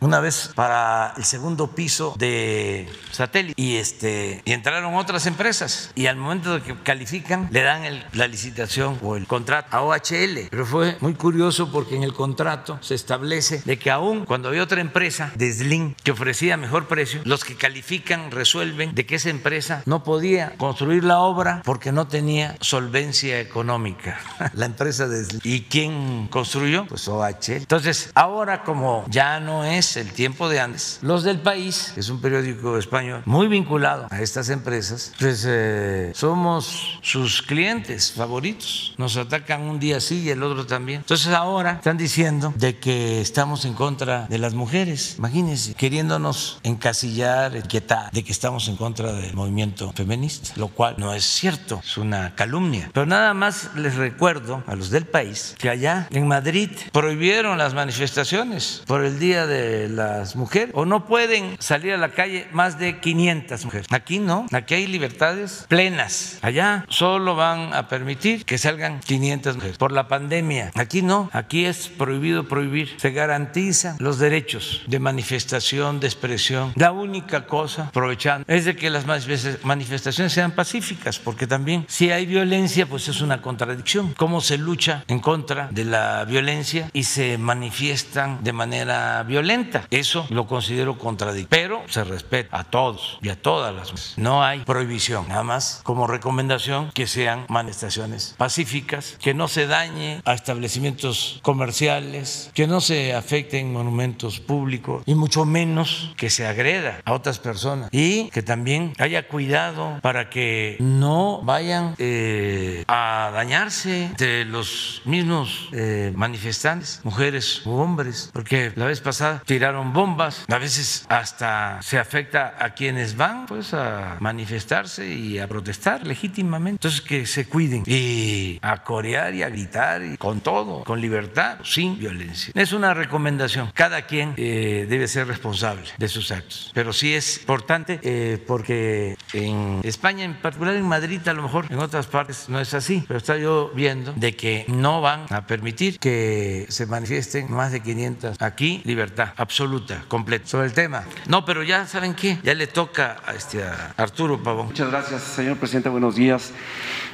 [0.00, 6.06] una vez para el segundo piso de satélite y este y entraron otras empresas y
[6.06, 10.48] al momento de que califican le dan el- la licitación o el contrato a OHL.
[10.50, 14.62] Pero fue muy curioso porque en el contrato se establece de que aún cuando había
[14.62, 19.30] otra empresa de Slim que ofrecía mejor precio, los que califican resuelven de que esa
[19.30, 24.18] empresa no podía construir la obra porque no tenía solvencia económica.
[24.54, 25.40] La empresa de Slim.
[25.44, 26.86] ¿Y quién construyó?
[26.86, 27.56] Pues OHL.
[27.56, 32.08] Entonces, ahora como ya no es el tiempo de antes, los del país, que es
[32.08, 38.94] un periódico español muy vinculado a estas empresas, pues eh, somos sus clientes favoritos.
[38.98, 41.00] Nos atacan un día sí y el otro también.
[41.00, 47.56] Entonces ahora están diciendo de que estamos en contra de las mujeres, imagínense, queriéndonos encasillar,
[47.56, 51.96] etiquetar de que estamos en contra del movimiento feminista, lo cual no es cierto, es
[51.96, 52.90] una calumnia.
[52.92, 57.74] Pero nada más les recuerdo a los del país que allá en Madrid prohibieron las
[57.74, 62.78] manifestaciones por el Día de las Mujeres o no pueden salir a la calle más
[62.78, 63.86] de 500 mujeres.
[63.90, 66.38] Aquí no, aquí hay libertades plenas.
[66.42, 70.70] Allá solo van a permitir que salgan 500 mujeres por la pandemia.
[70.74, 72.94] Aquí no, aquí es prohibido prohibir.
[72.98, 76.72] Se garantizan los derechos de manifestación, de expresión.
[76.76, 82.26] La única cosa, aprovechando, es de que las manifestaciones sean pacíficas, porque también si hay
[82.26, 84.14] violencia, pues es una contradicción.
[84.16, 89.86] ¿Cómo se lucha en contra de la violencia y se manifiestan de manera violenta?
[89.90, 94.18] Eso lo considero contradictorio, pero se respeta a todos y a todas las.
[94.18, 100.20] No hay prohibición, nada más como recomendación que sean manifestaciones pacíficas, que no se dañe
[100.24, 107.00] a establecimientos comerciales, que no se afecten monumentos públicos y mucho menos que se agreda
[107.04, 114.10] a otras personas y que también haya cuidado para que no vayan eh, a dañarse
[114.18, 120.58] de los mismos eh, manifestantes, mujeres u hombres, porque la vez pasada tiraron bombas, a
[120.58, 126.76] veces hasta se afecta a quienes van pues a manifestarse y a protestar legítimamente.
[126.76, 131.58] Entonces que se cuiden y a corear y a gritar y con todo, con libertad,
[131.62, 132.52] sin violencia.
[132.54, 133.70] Es una recomendación.
[133.74, 139.16] Cada quien eh, debe ser responsable de sus actos, pero sí es importante eh, porque
[139.32, 143.04] en España, en particular en Madrid, a lo mejor en otras partes no es así,
[143.06, 147.80] pero está yo viendo de que no van a permitir que se manifiesten más de
[147.80, 148.40] 500.
[148.40, 150.46] Aquí, libertad absoluta, completa.
[150.46, 151.04] Sobre el tema.
[151.26, 154.66] No, pero ya saben qué, ya le toca a, este, a Arturo Pavón.
[154.66, 155.88] Muchas gracias, señor presidente.
[155.88, 156.52] Buenos días.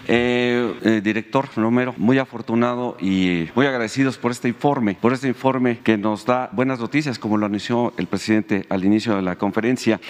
[0.09, 5.79] Eh, eh, director Romero, muy afortunado y muy agradecidos por este informe, por este informe
[5.79, 10.01] que nos da buenas noticias, como lo anunció el presidente al inicio de la conferencia.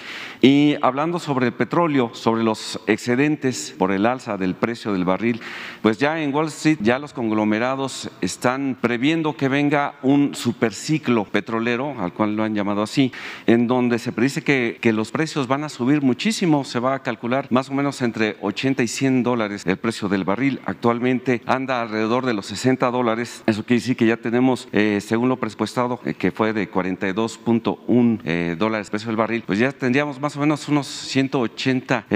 [0.40, 5.40] Y hablando sobre el petróleo, sobre los excedentes por el alza del precio del barril,
[5.82, 12.00] pues ya en Wall Street ya los conglomerados están previendo que venga un superciclo petrolero,
[12.00, 13.12] al cual lo han llamado así,
[13.46, 17.46] en donde se predice que, los precios van a subir muchísimo, se va a calcular
[17.50, 20.60] más o menos entre 80 y 100 dólares el precio del barril.
[20.64, 23.42] Actualmente anda alrededor de los 60 dólares.
[23.46, 28.20] Eso quiere decir que ya tenemos, eh, según lo presupuestado, eh, que fue de 42.1
[28.24, 32.06] eh, dólares precio del barril, pues ya tendríamos más o menos unos 180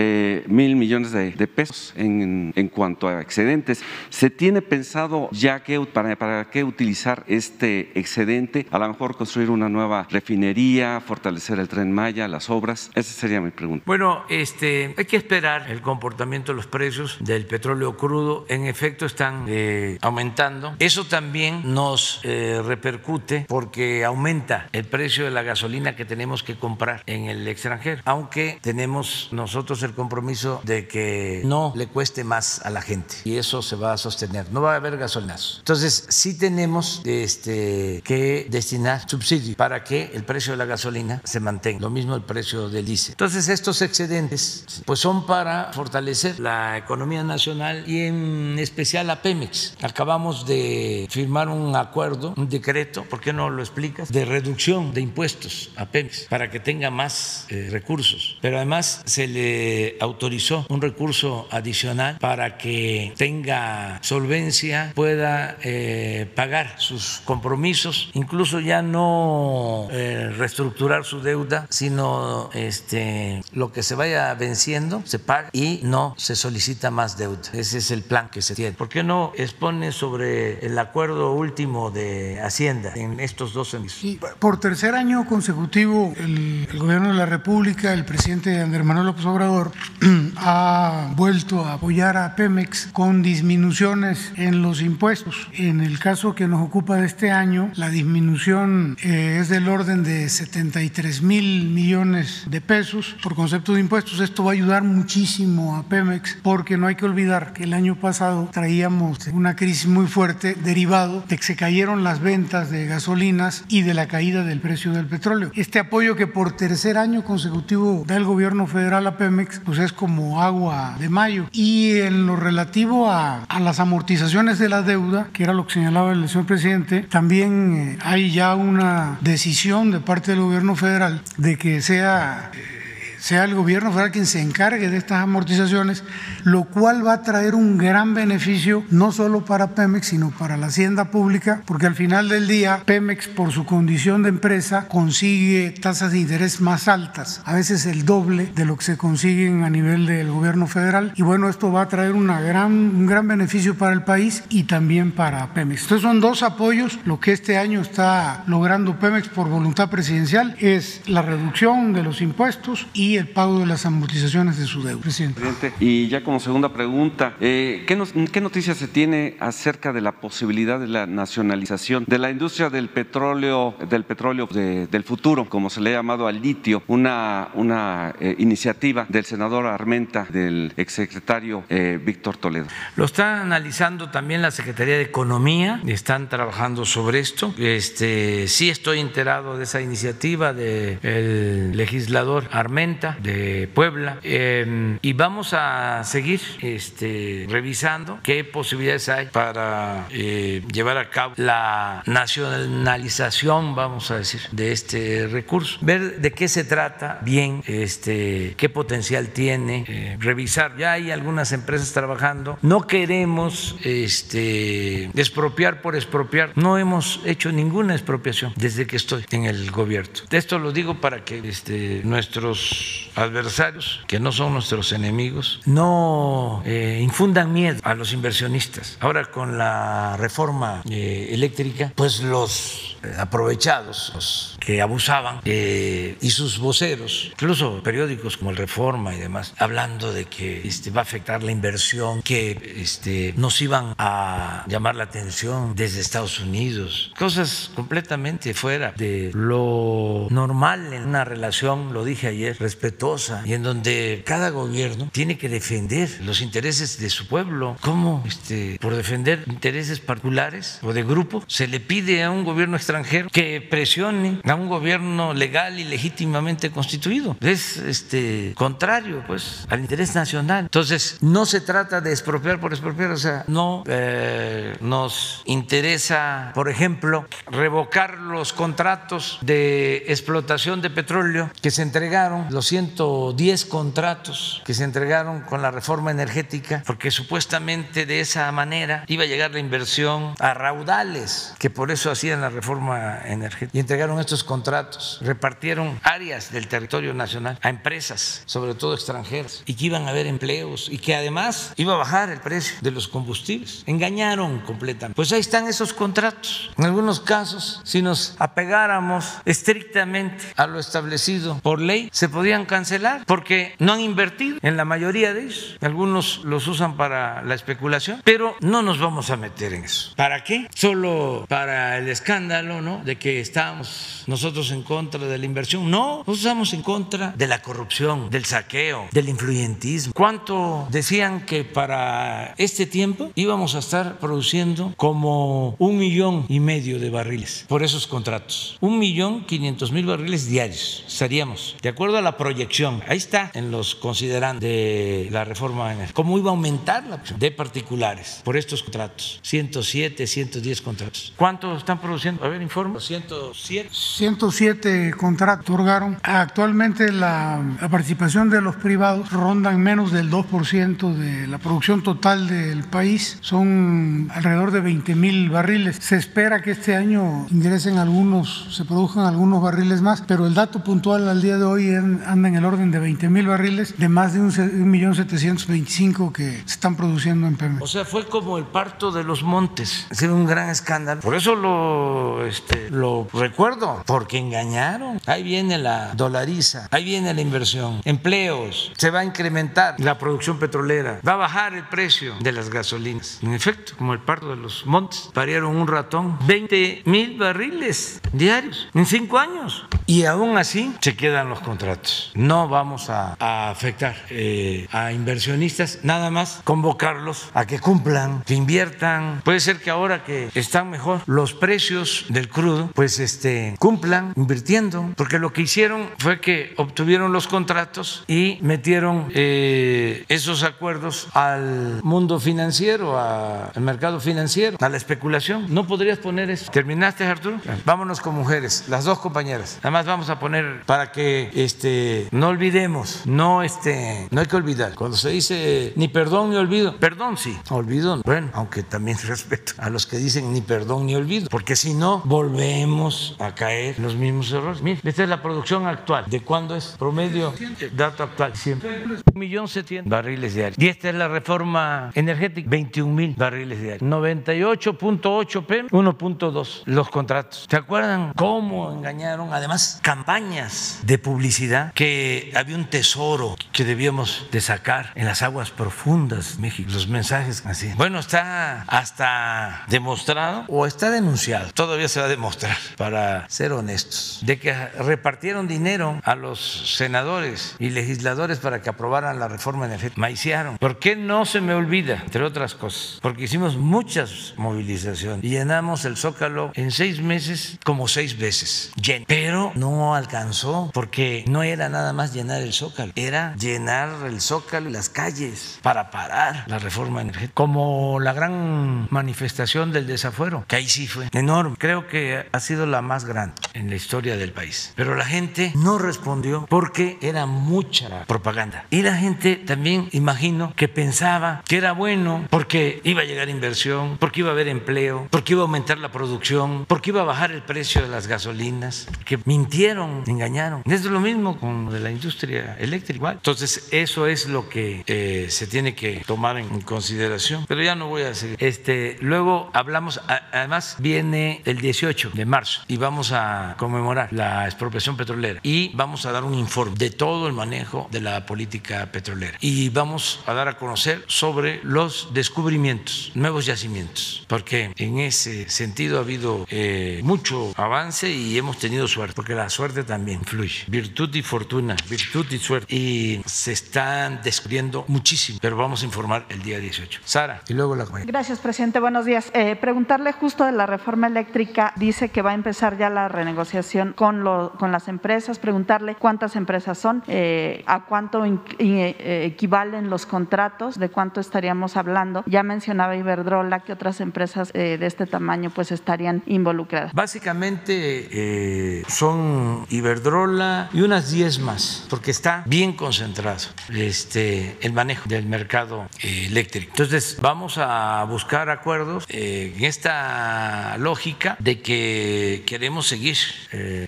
[0.47, 3.83] mil millones de, pesos en, en, cuanto a excedentes.
[4.11, 8.67] ¿Se tiene pensado ya que, para, para qué utilizar este excedente?
[8.71, 12.91] A lo mejor construir una nueva refinería, fortalecer el tren Maya, las obras.
[12.95, 13.83] Esa sería mi pregunta.
[13.87, 18.67] Bueno, este, hay que esperar el comportamiento de los precios del petróleo petróleo crudo en
[18.67, 20.77] efecto están eh, aumentando.
[20.79, 26.59] Eso también nos eh, repercute porque aumenta el precio de la gasolina que tenemos que
[26.59, 32.61] comprar en el extranjero, aunque tenemos nosotros el compromiso de que no le cueste más
[32.67, 34.53] a la gente y eso se va a sostener.
[34.53, 35.61] No va a haber gasolinazos.
[35.61, 41.41] Entonces sí tenemos este, que destinar subsidios para que el precio de la gasolina se
[41.41, 41.81] mantenga.
[41.81, 43.13] Lo mismo el precio del diésel.
[43.13, 47.46] Entonces estos excedentes pues son para fortalecer la economía nacional
[47.87, 49.77] y en especial a Pemex.
[49.81, 54.11] Acabamos de firmar un acuerdo, un decreto, ¿por qué no lo explicas?
[54.11, 58.37] De reducción de impuestos a Pemex para que tenga más eh, recursos.
[58.43, 66.75] Pero además se le autorizó un recurso adicional para que tenga solvencia, pueda eh, pagar
[66.79, 74.35] sus compromisos, incluso ya no eh, reestructurar su deuda, sino este, lo que se vaya
[74.35, 77.36] venciendo se paga y no se solicita más deuda.
[77.53, 78.73] Ese es el plan que se tiene.
[78.73, 83.93] ¿Por qué no expone sobre el acuerdo último de Hacienda en estos dos años?
[83.93, 89.25] Sí, por tercer año consecutivo, el, gobierno de la República, el presidente Andrés Manuel López
[89.27, 89.73] Obrador,
[90.37, 95.49] ha vuelto a apoyar a Pemex con disminuciones en los impuestos.
[95.53, 100.03] En el caso que nos ocupa de este año, la disminución eh, es del orden
[100.03, 104.21] de 73 mil millones de pesos por concepto de impuestos.
[104.21, 107.97] Esto va a ayudar muchísimo a Pemex porque no hay que olvidar que el año
[107.97, 113.65] pasado traíamos una crisis muy fuerte derivado de que se cayeron las ventas de gasolinas
[113.69, 115.51] y de la caída del precio del petróleo.
[115.57, 119.93] Este apoyo que por tercer año consecutivo da el gobierno federal a Pemex, pues es
[119.93, 121.47] como agua de mayo.
[121.51, 125.75] Y en lo relativo a, a las amortizaciones de la deuda, que era lo que
[125.75, 131.23] señalaba el señor presidente, también eh, hay ya una decisión de parte del gobierno federal
[131.39, 132.53] de que sea...
[132.55, 132.76] Eh,
[133.19, 136.05] sea el gobierno federal quien se encargue de estas amortizaciones,
[136.45, 140.67] lo cual va a traer un gran beneficio no solo para Pemex, sino para la
[140.67, 146.13] hacienda pública, porque al final del día Pemex, por su condición de empresa, consigue tasas
[146.13, 150.07] de interés más altas, a veces el doble de lo que se consiguen a nivel
[150.07, 151.13] del gobierno federal.
[151.17, 154.65] Y bueno, esto va a traer una gran, un gran beneficio para el país y
[154.65, 155.83] también para Pemex.
[155.83, 156.99] Entonces son dos apoyos.
[157.05, 162.21] Lo que este año está logrando Pemex por voluntad presidencial es la reducción de los
[162.21, 165.01] impuestos y el pago de las amortizaciones de su deuda.
[165.01, 165.73] Presidente.
[165.81, 170.13] Y ya como segunda pregunta, eh, ¿qué, nos, ¿qué noticias se tiene acerca de la
[170.13, 175.81] posibilidad de la nacionalización de la industria del petróleo, del petróleo del futuro, como se
[175.81, 182.01] le ha llamado al litio, una, una eh, iniciativa del senador Armenta, del exsecretario eh,
[182.03, 182.67] Víctor Toledo?
[182.97, 187.55] Lo está analizando también la Secretaría de Economía, están trabajando sobre esto.
[187.59, 195.53] Este, sí estoy enterado de esa iniciativa del legislador Armenta de Puebla em, y vamos
[195.53, 204.11] a seguir este, revisando qué posibilidades hay para eh, llevar a cabo la nacionalización, vamos
[204.11, 205.79] a decir, de este recurso.
[205.83, 210.77] Ver de qué se trata bien, este, qué potencial tiene, eh, revisar.
[210.77, 212.59] Ya hay algunas empresas trabajando.
[212.63, 216.53] No queremos este, expropiar por expropiar.
[216.55, 219.97] No hemos hecho ninguna expropiación desde que estoy en el gobierno.
[220.31, 222.86] Esto lo digo para que este, nuestros
[223.17, 228.99] adversarios, que no son nuestros enemigos, no eh, infundan miedo a los inversionistas.
[229.01, 236.59] Ahora con la reforma eh, eléctrica, pues los eh, aprovechados, los que abusaban y sus
[236.59, 241.43] voceros, incluso periódicos como el Reforma y demás, hablando de que este, va a afectar
[241.43, 248.55] la inversión, que este, nos iban a llamar la atención desde Estados Unidos, cosas completamente
[248.55, 254.51] fuera de lo normal en una relación, lo dije ayer, respetuosa y en donde cada
[254.51, 257.77] gobierno tiene que defender los intereses de su pueblo.
[257.81, 262.77] ¿Cómo este, por defender intereses particulares o de grupo se le pide a un gobierno
[262.77, 267.37] extranjero que presione a un gobierno legal y legítimamente constituido?
[267.41, 270.65] Es este contrario pues al interés nacional.
[270.65, 276.69] Entonces, no se trata de expropiar por expropiar, o sea, no eh, nos interesa, por
[276.69, 284.75] ejemplo, revocar los contratos de explotación de petróleo que se entregaron, los 110 contratos que
[284.75, 289.61] se entregaron con la reforma energética, porque supuestamente de esa manera iba a llegar la
[289.61, 293.77] inversión a raudales, que por eso hacían la reforma energética.
[293.77, 299.75] Y entregaron estos contratos, repartieron áreas del territorio nacional a empresas, sobre todo extranjeras, y
[299.75, 303.09] que iban a haber empleos y que además iba a bajar el precio de los
[303.09, 303.83] combustibles.
[303.87, 305.15] Engañaron completamente.
[305.15, 306.71] Pues ahí están esos contratos.
[306.77, 313.25] En algunos casos, si nos apegáramos estrictamente a lo establecido por ley, se podían cancelar
[313.27, 315.77] porque no han invertido en la mayoría de ellos.
[315.81, 320.13] Algunos los usan para la especulación, pero no nos vamos a meter en eso.
[320.17, 320.69] ¿Para qué?
[320.75, 323.03] Solo para el escándalo, ¿no?
[323.05, 325.91] De que estamos nosotros en contra de la inversión.
[325.91, 330.13] No, nosotros estamos en contra de la corrupción, del saqueo, del influyentismo.
[330.15, 336.99] ¿Cuánto decían que para este tiempo íbamos a estar produciendo como un millón y medio
[336.99, 338.79] de barriles por esos contratos?
[338.81, 343.03] Un millón quinientos mil barriles diarios estaríamos, de acuerdo a la proyección.
[343.09, 345.93] Ahí está en los considerandos de la reforma.
[346.13, 349.41] ¿Cómo iba a aumentar la de particulares por estos contratos?
[349.43, 351.33] 107, 110 contratos.
[351.35, 352.45] ¿Cuánto están produciendo?
[352.45, 353.01] A ver, informe.
[353.01, 353.89] 107.
[353.93, 356.19] 107 contratos otorgaron.
[356.23, 362.47] Actualmente la, participación de los privados ronda en menos del 2% de la producción total
[362.47, 363.39] del país.
[363.41, 365.97] Son alrededor de 20 mil barriles.
[366.01, 370.85] Se espera que este año ingresen algunos, se produzcan algunos barriles más, pero el dato
[370.85, 371.89] puntual al día de hoy
[372.37, 375.67] anda en el orden de 20 mil barriles de más de un, un millón setecientos
[375.67, 377.83] veinticinco que se están produciendo en Pemex.
[377.83, 380.07] O sea, fue como el parto de los montes.
[380.11, 381.21] Ha sido un gran escándalo.
[381.23, 385.21] Por eso lo, este, lo recuerdo, porque engañaron.
[385.27, 390.59] Ahí viene la dolariza, ahí viene la inversión, empleos, se va a incrementar la producción
[390.59, 393.39] petrolera, va a bajar el precio de las gasolinas.
[393.43, 398.89] En efecto, como el parto de los montes, parieron un ratón, 20 mil barriles diarios
[398.95, 399.87] en cinco años.
[400.07, 402.26] Y aún así se quedan los contratos.
[402.35, 408.55] No vamos a, a afectar eh, a inversionistas, nada más convocarlos a que cumplan, que
[408.55, 409.41] inviertan.
[409.45, 415.11] Puede ser que ahora que están mejor los precios del crudo, pues este, cumplan invirtiendo,
[415.17, 422.01] porque lo que hicieron fue que obtuvieron los contratos y metieron eh, esos acuerdos al
[422.03, 425.67] mundo financiero, a- al mercado financiero, a la especulación.
[425.69, 426.71] No podrías poner eso.
[426.71, 427.59] ¿Terminaste, Arturo?
[427.85, 429.79] Vámonos con mujeres, las dos compañeras.
[429.83, 434.47] Nada más más vamos a poner para que este, no olvidemos, no, este, no hay
[434.47, 434.95] que olvidar.
[434.95, 439.91] Cuando se dice ni perdón ni olvido, perdón sí, olvido, bueno, aunque también respeto a
[439.91, 444.15] los que dicen ni perdón ni olvido, porque si no, volvemos a caer en los
[444.17, 444.83] mismos errores.
[444.83, 446.25] Mire, esta es la producción actual.
[446.29, 446.97] ¿De cuándo es?
[446.99, 447.53] Promedio,
[447.93, 449.05] dato actual, siempre.
[449.05, 450.79] Un millón setecientos barriles diarios.
[450.79, 454.11] Y esta es la reforma energética, 21 mil barriles diarios.
[454.11, 457.67] 98.8 PM, 1.2 los contratos.
[457.69, 459.53] ¿Se acuerdan cómo engañaron?
[459.53, 465.71] Además, campañas de publicidad que había un tesoro que debíamos de sacar en las aguas
[465.71, 466.91] profundas de México.
[466.93, 467.91] Los mensajes así.
[467.97, 471.73] Bueno, está hasta demostrado o está denunciado.
[471.73, 477.77] Todavía se va a demostrar, para ser honestos, de que repartieron dinero a los senadores
[477.79, 480.21] y legisladores para que aprobaran la reforma energética.
[480.21, 480.77] Maiciaron.
[480.77, 482.21] ¿Por qué no se me olvida?
[482.27, 483.19] Entre otras cosas.
[483.23, 488.93] Porque hicimos muchas movilizaciones y llenamos el Zócalo en seis meses como seis veces.
[489.27, 494.89] Pero no alcanzó porque no era nada más llenar el Zócalo, era llenar el Zócalo
[494.89, 497.55] y las calles para parar la reforma energética.
[497.55, 501.77] Como la gran manifestación del desafuero, que ahí sí fue enorme.
[501.79, 504.93] Creo que ha sido la más grande en la historia del país.
[504.97, 508.85] Pero la gente no respondió porque era mucha propaganda.
[508.91, 514.17] Y la gente también, imagino, que pensaba que era bueno porque iba a llegar inversión,
[514.19, 517.51] porque iba a haber empleo, porque iba a aumentar la producción, porque iba a bajar
[517.53, 520.83] el precio de las gasolinas, que mintieron, engañaron.
[520.87, 523.33] Es lo mismo con de la industria eléctrica.
[523.33, 527.65] Entonces, eso es lo que eh, se tiene que tomar en consideración.
[527.67, 528.57] Pero ya no voy a seguir.
[528.61, 535.17] Este, luego hablamos, además viene el 18 de marzo y vamos a conmemorar la expropiación
[535.17, 539.59] petrolera y vamos a dar un informe de todo el manejo de la política petrolera
[539.61, 546.19] y vamos a dar a conocer sobre los descubrimientos, nuevos yacimientos, porque en ese sentido
[546.19, 551.35] ha habido eh, mucho avance y hemos tenido suerte, porque la suerte también fluye, virtud
[551.35, 551.66] y fortuna,
[552.09, 557.21] virtud y suerte, y se están descubriendo muchísimo, pero vamos a informar el día 18.
[557.25, 558.31] Sara, y luego la compañera.
[558.31, 559.01] Gracias, presidente.
[559.01, 559.51] Buenos días.
[559.55, 564.13] Eh, preguntarle justo de la reforma eléctrica, dice que va a empezar ya la renegociación
[564.13, 570.27] con, lo, con las empresas, preguntarle cuántas empresas son, eh, a cuánto eh, equivalen los
[570.27, 572.45] contratos, de cuánto estaríamos hablando.
[572.47, 577.13] Ya mencionaba Iberdrola que otras empresas eh, de este tamaño pues estarían involucradas.
[577.13, 585.47] Básicamente son Iberdrola y unas 10 más, porque está bien concentrado este, el manejo del
[585.47, 586.91] mercado eléctrico.
[586.91, 593.37] Entonces vamos a buscar acuerdos en esta lógica de que queremos seguir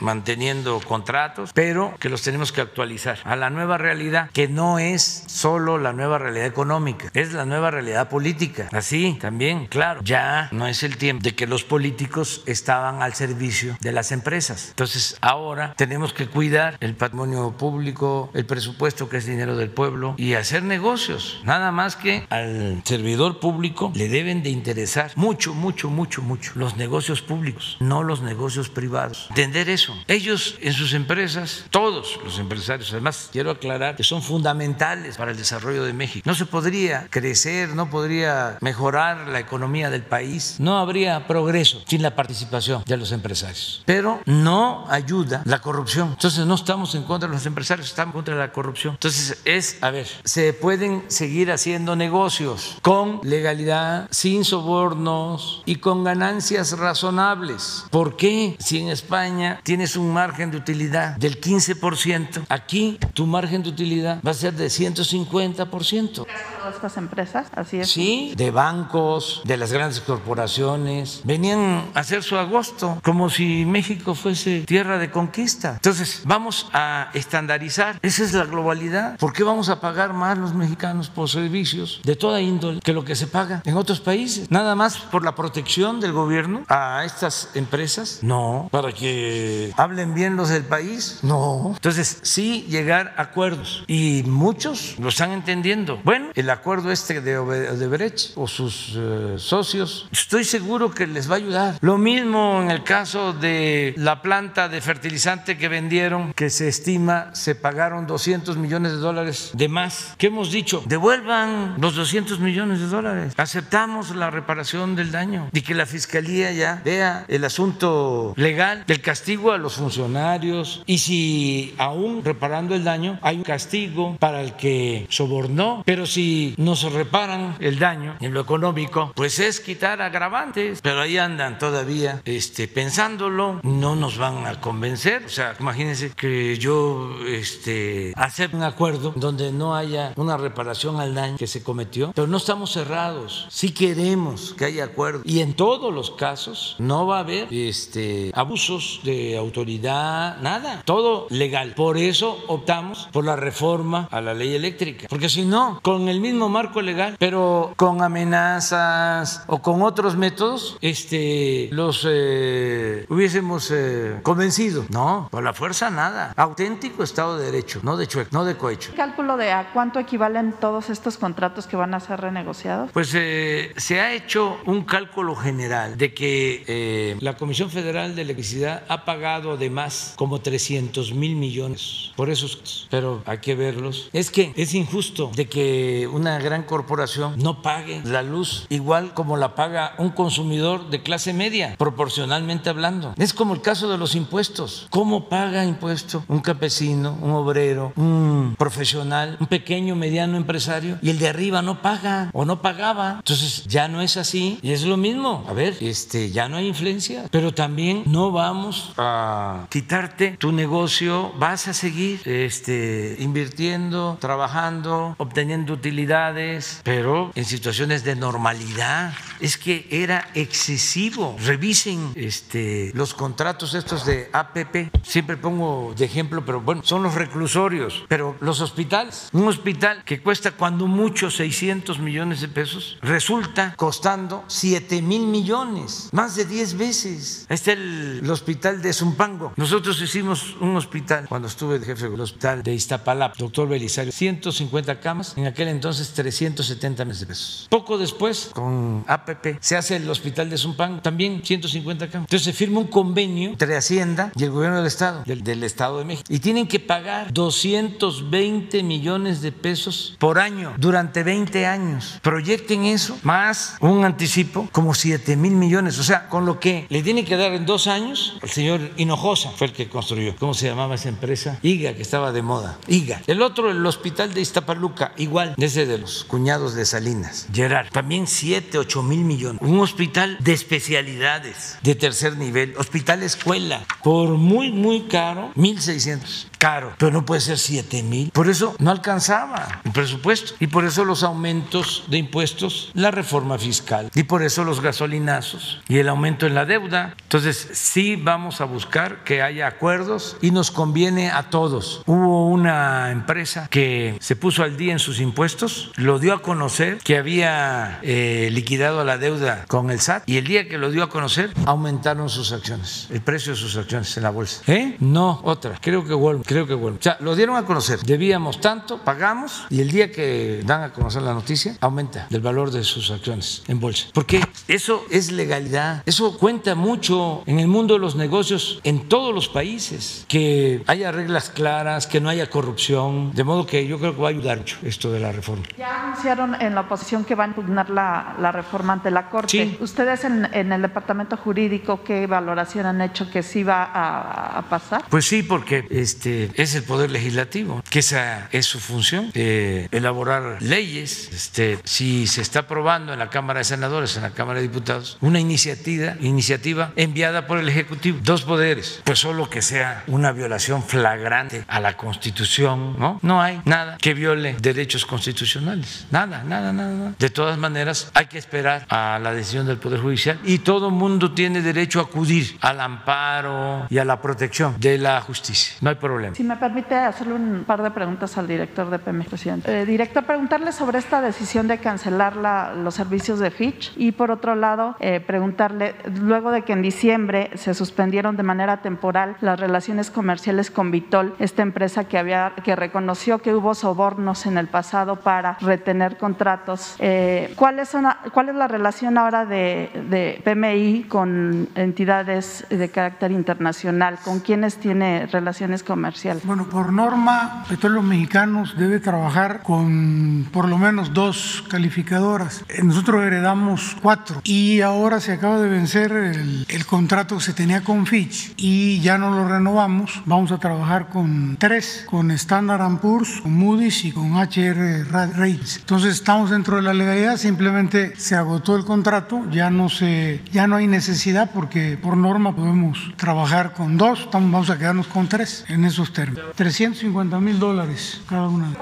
[0.01, 5.25] manteniendo contratos, pero que los tenemos que actualizar a la nueva realidad, que no es
[5.27, 8.69] solo la nueva realidad económica, es la nueva realidad política.
[8.73, 13.77] Así también, claro, ya no es el tiempo de que los políticos estaban al servicio
[13.81, 14.69] de las empresas.
[14.71, 20.15] Entonces, ahora tenemos que cuidar el patrimonio público, el presupuesto que es dinero del pueblo
[20.17, 21.41] y hacer negocios.
[21.45, 26.77] Nada más que al servidor público le deben de interesar mucho, mucho, mucho, mucho los
[26.77, 29.27] negocios públicos, no los negocios privados.
[29.31, 29.95] Entender eso.
[30.09, 35.37] Ellos en sus empresas, todos los empresarios, además quiero aclarar que son fundamentales para el
[35.37, 36.23] desarrollo de México.
[36.27, 42.03] No se podría crecer, no podría mejorar la economía del país, no habría progreso sin
[42.03, 43.83] la participación de los empresarios.
[43.85, 46.11] Pero no ayuda la corrupción.
[46.11, 48.95] Entonces no estamos en contra los empresarios, estamos contra la corrupción.
[48.95, 56.05] Entonces es, a ver, se pueden seguir haciendo negocios con legalidad, sin sobornos y con
[56.05, 57.85] ganancias razonables.
[57.91, 63.63] ¿Por qué si en España tienes un margen de utilidad del 15%, aquí tu margen
[63.63, 66.27] de utilidad va a ser de 150%.
[66.27, 67.47] ¿De estas empresas?
[67.55, 67.91] Así es.
[67.91, 71.23] Sí, de bancos, de las grandes corporaciones.
[71.25, 75.75] Venían a hacer su agosto como si México fuese tierra de conquista.
[75.75, 77.99] Entonces, vamos a estandarizar.
[78.03, 79.19] Esa es la globalidad.
[79.19, 83.05] ¿Por qué vamos a pagar más los mexicanos por servicios de toda índole que lo
[83.05, 84.51] que se paga en otros países?
[84.51, 88.21] Nada más por la protección del gobierno a estas empresas.
[88.23, 91.21] No, para que hablen bien los del país.
[91.23, 91.73] No.
[91.75, 93.85] Entonces, sí llegar a acuerdos.
[93.87, 96.01] Y muchos lo están entendiendo.
[96.05, 101.35] Bueno, el acuerdo este de Odebrecht o sus eh, socios, estoy seguro que les va
[101.35, 101.79] a ayudar.
[101.81, 106.98] Lo mismo en el caso de la planta de fertilizante que vendieron, que se estima
[107.33, 110.15] se pagaron 200 millones de dólares de más.
[110.19, 110.83] ¿Qué hemos dicho?
[110.87, 113.35] Devuelvan los 200 millones de dólares.
[113.37, 119.01] Aceptamos la reparación del daño y que la fiscalía ya vea el asunto legal del
[119.01, 124.55] castigo a los funcionarios y si aún reparando el daño hay un castigo para el
[124.55, 130.03] que sobornó, pero si si nos reparan el daño en lo económico, pues es quitar
[130.03, 135.23] agravantes, pero ahí andan todavía este, pensándolo, no nos van a convencer.
[135.25, 136.88] O sea, imagínense que yo
[137.27, 142.27] este, acepto un acuerdo donde no haya una reparación al daño que se cometió, pero
[142.27, 143.47] no estamos cerrados.
[143.51, 148.31] Si queremos que haya acuerdo y en todos los casos no va a haber este,
[148.35, 151.75] abusos de autoridad, nada, todo legal.
[151.75, 156.21] Por eso optamos por la reforma a la ley eléctrica, porque si no, con el
[156.21, 164.21] mismo marco legal, pero con amenazas o con otros métodos, este, los eh, hubiésemos eh,
[164.23, 164.87] convencido.
[164.91, 166.33] No, por la fuerza nada.
[166.37, 168.93] Auténtico Estado de Derecho, no de chueco, no de cohecho.
[168.97, 172.91] ¿Cálculo de a cuánto equivalen todos estos contratos que van a ser renegociados?
[172.93, 178.85] Pues eh, se ha hecho un cálculo general de que la Comisión Federal de Electricidad
[178.89, 184.11] ha pagado de más como 300 mil millones por esos, pero hay que verlos.
[184.13, 189.37] Es que es injusto de que una gran corporación no pague la luz igual como
[189.37, 193.15] la paga un consumidor de clase media, proporcionalmente hablando.
[193.17, 194.87] Es como el caso de los impuestos.
[194.91, 201.19] ¿Cómo paga impuesto un campesino, un obrero, un profesional, un pequeño, mediano empresario y el
[201.19, 203.17] de arriba no paga o no pagaba?
[203.19, 205.47] Entonces ya no es así y es lo mismo.
[205.49, 211.33] A ver, este, ya no hay influencia, pero también no vamos a quitarte tu negocio,
[211.39, 219.15] vas a seguir este, invirtiendo, trabajando, obteniendo utilidades, pero en situaciones de normalidad.
[219.41, 221.37] Es que era excesivo.
[221.45, 224.91] Revisen este, los contratos estos de APP.
[225.03, 228.05] Siempre pongo de ejemplo, pero bueno, son los reclusorios.
[228.09, 234.45] Pero los hospitales, un hospital que cuesta cuando mucho 600 millones de pesos, resulta costando
[234.47, 237.47] 7 mil millones, más de 10 veces.
[237.49, 239.53] Ahí está el, el hospital de Zumpango.
[239.57, 245.01] Nosotros hicimos un hospital cuando estuve de jefe del hospital de Iztapalapa, doctor Belisario, 150
[245.01, 247.67] camas, en aquel entonces 370 millones de pesos.
[247.71, 252.27] Poco después, con APP, se hace el hospital de Zumpango, también 150 camas.
[252.27, 255.99] Entonces se firma un convenio entre Hacienda y el gobierno del Estado, del, del Estado
[255.99, 262.19] de México, y tienen que pagar 220 millones de pesos por año durante 20 años.
[262.23, 265.99] Proyecten eso, más un anticipo, como 7 mil millones.
[265.99, 269.51] O sea, con lo que le tienen que dar en dos años, el señor Hinojosa
[269.51, 270.37] fue el que construyó.
[270.37, 271.59] ¿Cómo se llamaba esa empresa?
[271.61, 272.79] IGA, que estaba de moda.
[272.87, 273.21] IGA.
[273.27, 277.47] El otro, el hospital de Iztapaluca, igual, ese de los cuñados de Salinas.
[277.53, 279.61] Gerard, también 7, 8 mil millones.
[279.61, 286.95] Un hospital de especialidades de tercer nivel, hospital escuela, por muy, muy caro, 1.600 caro,
[286.99, 288.31] pero no puede ser 7 mil.
[288.31, 293.59] Por eso no alcanzaba el presupuesto y por eso los aumentos de impuestos, la reforma
[293.59, 297.15] fiscal y por eso los gasolinazos y el aumento en la deuda.
[297.23, 302.03] Entonces sí vamos a buscar que haya acuerdos y nos conviene a todos.
[302.07, 306.99] Hubo una empresa que se puso al día en sus impuestos, lo dio a conocer
[306.99, 311.03] que había eh, liquidado la deuda con el SAT y el día que lo dio
[311.03, 314.63] a conocer aumentaron sus acciones, el precio de sus acciones en la bolsa.
[314.67, 314.97] ¿Eh?
[315.01, 315.79] No, otra.
[315.81, 316.99] Creo que Walmart creo que bueno.
[316.99, 318.01] O sea, lo dieron a conocer.
[318.01, 322.71] Debíamos tanto, pagamos y el día que dan a conocer la noticia, aumenta el valor
[322.71, 324.09] de sus acciones en bolsa.
[324.13, 326.03] Porque eso es legalidad.
[326.07, 330.25] Eso cuenta mucho en el mundo de los negocios en todos los países.
[330.29, 333.33] Que haya reglas claras, que no haya corrupción.
[333.35, 335.65] De modo que yo creo que va a ayudar mucho esto de la reforma.
[335.77, 339.49] Ya anunciaron en la oposición que van a impugnar la, la reforma ante la Corte.
[339.49, 339.79] Sí.
[339.81, 344.63] ¿Ustedes en, en, el departamento jurídico qué valoración han hecho que sí va a, a
[344.63, 345.05] pasar?
[345.09, 350.63] Pues sí, porque este es el poder legislativo, que esa es su función, eh, elaborar
[350.63, 351.29] leyes.
[351.33, 355.19] Este, si se está aprobando en la Cámara de Senadores, en la Cámara de Diputados,
[355.21, 360.83] una iniciativa, iniciativa enviada por el Ejecutivo, dos poderes, pues solo que sea una violación
[360.83, 363.19] flagrante a la Constitución, ¿no?
[363.23, 367.15] No hay nada que viole derechos constitucionales, nada, nada, nada.
[367.19, 371.33] De todas maneras, hay que esperar a la decisión del Poder Judicial y todo mundo
[371.33, 375.75] tiene derecho a acudir al amparo y a la protección de la justicia.
[375.83, 376.35] No hay problema.
[376.35, 379.83] Si me permite hacerle un par de preguntas al director de PM, presidente.
[379.83, 384.31] Eh, director, preguntarle sobre esta decisión de cancelar la, los servicios de Fitch y por
[384.31, 389.59] otro lado, eh, preguntarle, luego de que en diciembre se suspendieron de manera temporal las
[389.59, 394.69] relaciones comerciales con Vitol, esta empresa que, había, que reconoció que hubo sobornos en el
[394.69, 401.05] pasado para retener contratos, eh, ¿cuáles son, ¿cuál es la relación ahora de, de PMI
[401.09, 404.19] con entidades de carácter internacional?
[404.25, 406.45] ¿Con quiénes tiene relaciones comerciales?
[406.45, 412.65] Bueno, por norma, Petróleos Mexicanos debe trabajar con por lo menos dos calificadoras.
[412.83, 417.83] Nosotros heredamos cuatro y ahora se acaba de vencer el, el contrato que se tenía
[417.83, 420.23] con Fitch y ya no lo renovamos.
[420.27, 425.79] Vamos a trabajar con tres, con Standard Poor's, con Moody's y con HR rates.
[425.79, 430.67] Entonces estamos dentro de la legalidad, simplemente se agotó el contrato, ya no se, ya
[430.67, 435.65] no hay necesidad porque por norma podemos trabajar con dos, vamos a quedarnos con tres
[435.69, 436.45] en esos términos.
[436.57, 438.73] 350 mil dólares cada una.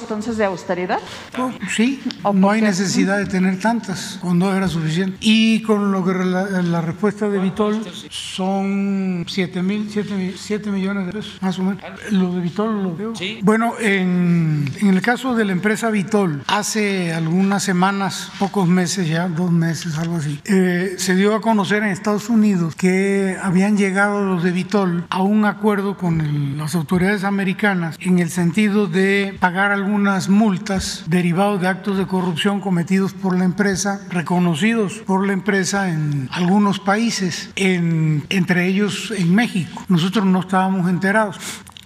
[0.00, 0.98] Entonces, de austeridad.
[1.34, 2.02] Pues, sí,
[2.34, 5.16] no hay necesidad de tener tantas, con dos era suficiente.
[5.20, 11.12] Y con lo que la, la respuesta de Vitol son 7 mil, 7, millones de
[11.12, 11.82] pesos, más o menos.
[12.10, 13.12] Lo de Vitol lo veo.
[13.42, 19.28] Bueno, en, en el caso de la empresa Vitol, hace algunas semanas, pocos meses ya,
[19.28, 24.24] dos meses, algo así, eh, se dio a conocer en Estados Unidos que habían llegado
[24.24, 29.36] los de Vitol a un acuerdo con el, las autoridades americanas en el sentido de
[29.40, 35.32] pagar algunas multas derivados de actos de corrupción cometidos por la empresa, reconocidos por la
[35.32, 39.82] empresa en algunos países, en, entre ellos en México.
[39.88, 41.38] Nosotros no estábamos enterados.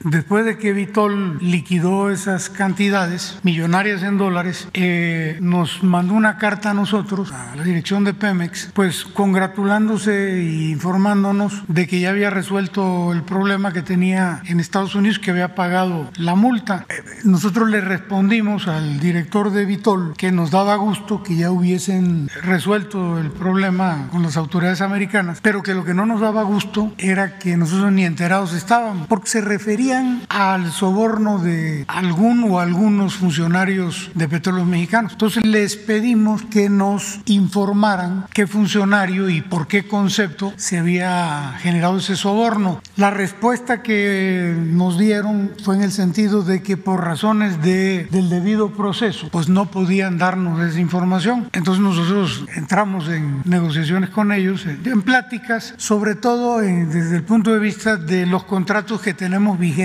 [0.04, 6.70] Después de que Vitol liquidó esas cantidades millonarias en dólares, eh, nos mandó una carta
[6.70, 12.30] a nosotros, a la dirección de Pemex, pues congratulándose e informándonos de que ya había
[12.30, 16.86] resuelto el problema que tenía en Estados Unidos, que había pagado la multa.
[16.88, 22.30] Eh, nosotros le respondimos al director de Vitol que nos daba gusto que ya hubiesen
[22.42, 26.92] resuelto el problema con las autoridades americanas, pero que lo que no nos daba gusto
[26.98, 29.87] era que nosotros ni enterados estábamos, porque se refería
[30.28, 35.12] al soborno de algún o algunos funcionarios de Petróleos Mexicanos.
[35.12, 41.98] Entonces les pedimos que nos informaran qué funcionario y por qué concepto se había generado
[41.98, 42.82] ese soborno.
[42.96, 48.28] La respuesta que nos dieron fue en el sentido de que por razones de, del
[48.28, 51.48] debido proceso, pues no podían darnos esa información.
[51.52, 57.58] Entonces nosotros entramos en negociaciones con ellos, en pláticas, sobre todo desde el punto de
[57.58, 59.77] vista de los contratos que tenemos vigentes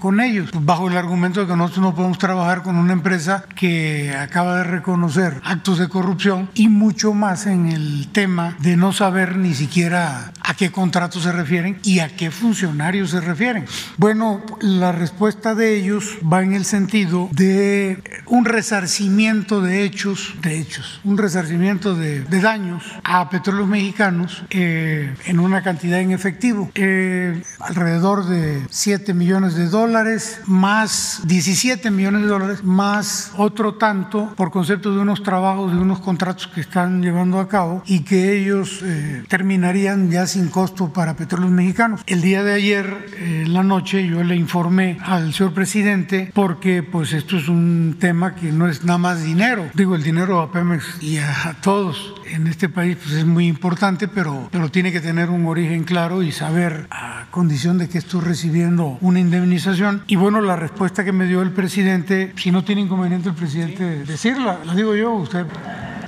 [0.00, 4.16] con ellos, bajo el argumento de que nosotros no podemos trabajar con una empresa que
[4.16, 9.36] acaba de reconocer actos de corrupción y mucho más en el tema de no saber
[9.36, 13.66] ni siquiera a qué contratos se refieren y a qué funcionarios se refieren.
[13.98, 20.58] Bueno, la respuesta de ellos va en el sentido de un resarcimiento de hechos, de
[20.58, 27.42] hechos, un resarcimiento de, daños a petróleos mexicanos eh, en una cantidad en efectivo, eh,
[27.60, 34.52] alrededor de 7 millones de dólares, más 17 millones de dólares, más otro tanto por
[34.52, 38.80] concepto de unos trabajos, de unos contratos que están llevando a cabo y que ellos
[38.84, 42.02] eh, terminarían ya sin costo para petróleos mexicanos.
[42.06, 47.12] El día de ayer, eh, la noche, yo le informé al señor presidente porque pues
[47.12, 49.68] esto es un tema que no es nada más dinero.
[49.74, 54.06] Digo, el dinero a Pemex y a, todos en este país pues es muy importante,
[54.06, 58.20] pero, pero tiene que tener un origen claro y saber a condición de que estoy
[58.20, 60.02] recibiendo una indemnización.
[60.06, 64.04] Y bueno, la respuesta que me dio el presidente, si no tiene inconveniente el presidente
[64.04, 65.46] decirla, la digo yo, usted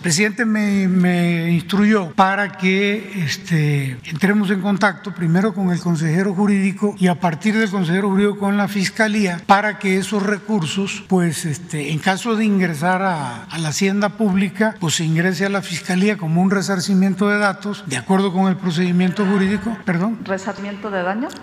[0.07, 6.95] presidente me, me, instruyó para que este, entremos en contacto primero con el consejero jurídico
[6.97, 11.91] y a partir del consejero jurídico con la fiscalía para que esos recursos, pues este,
[11.91, 16.17] en caso de ingresar a, a la hacienda pública, pues se ingrese a la fiscalía
[16.17, 20.21] como un resarcimiento de datos de acuerdo con el procedimiento jurídico, perdón.
[20.23, 21.35] ¿Resarcimiento de daños?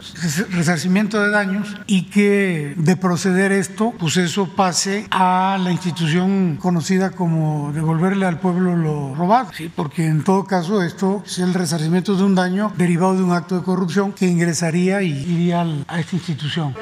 [0.51, 7.11] Resarcimiento de daños y que de proceder esto, pues eso pase a la institución conocida
[7.11, 9.72] como devolverle al pueblo lo robado, ¿sí?
[9.74, 13.58] porque en todo caso esto es el resarcimiento de un daño derivado de un acto
[13.58, 16.76] de corrupción que ingresaría y iría a esta institución.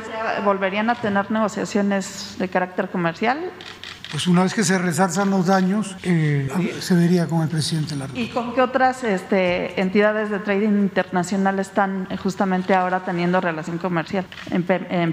[0.44, 3.52] ¿Volverían a tener negociaciones de carácter comercial?
[4.12, 6.50] Pues una vez que se resalzan los daños, eh,
[6.82, 8.30] se vería con el presidente de la República.
[8.30, 14.26] ¿Y con qué otras este, entidades de trading internacional están justamente ahora teniendo relación comercial
[14.50, 14.64] en,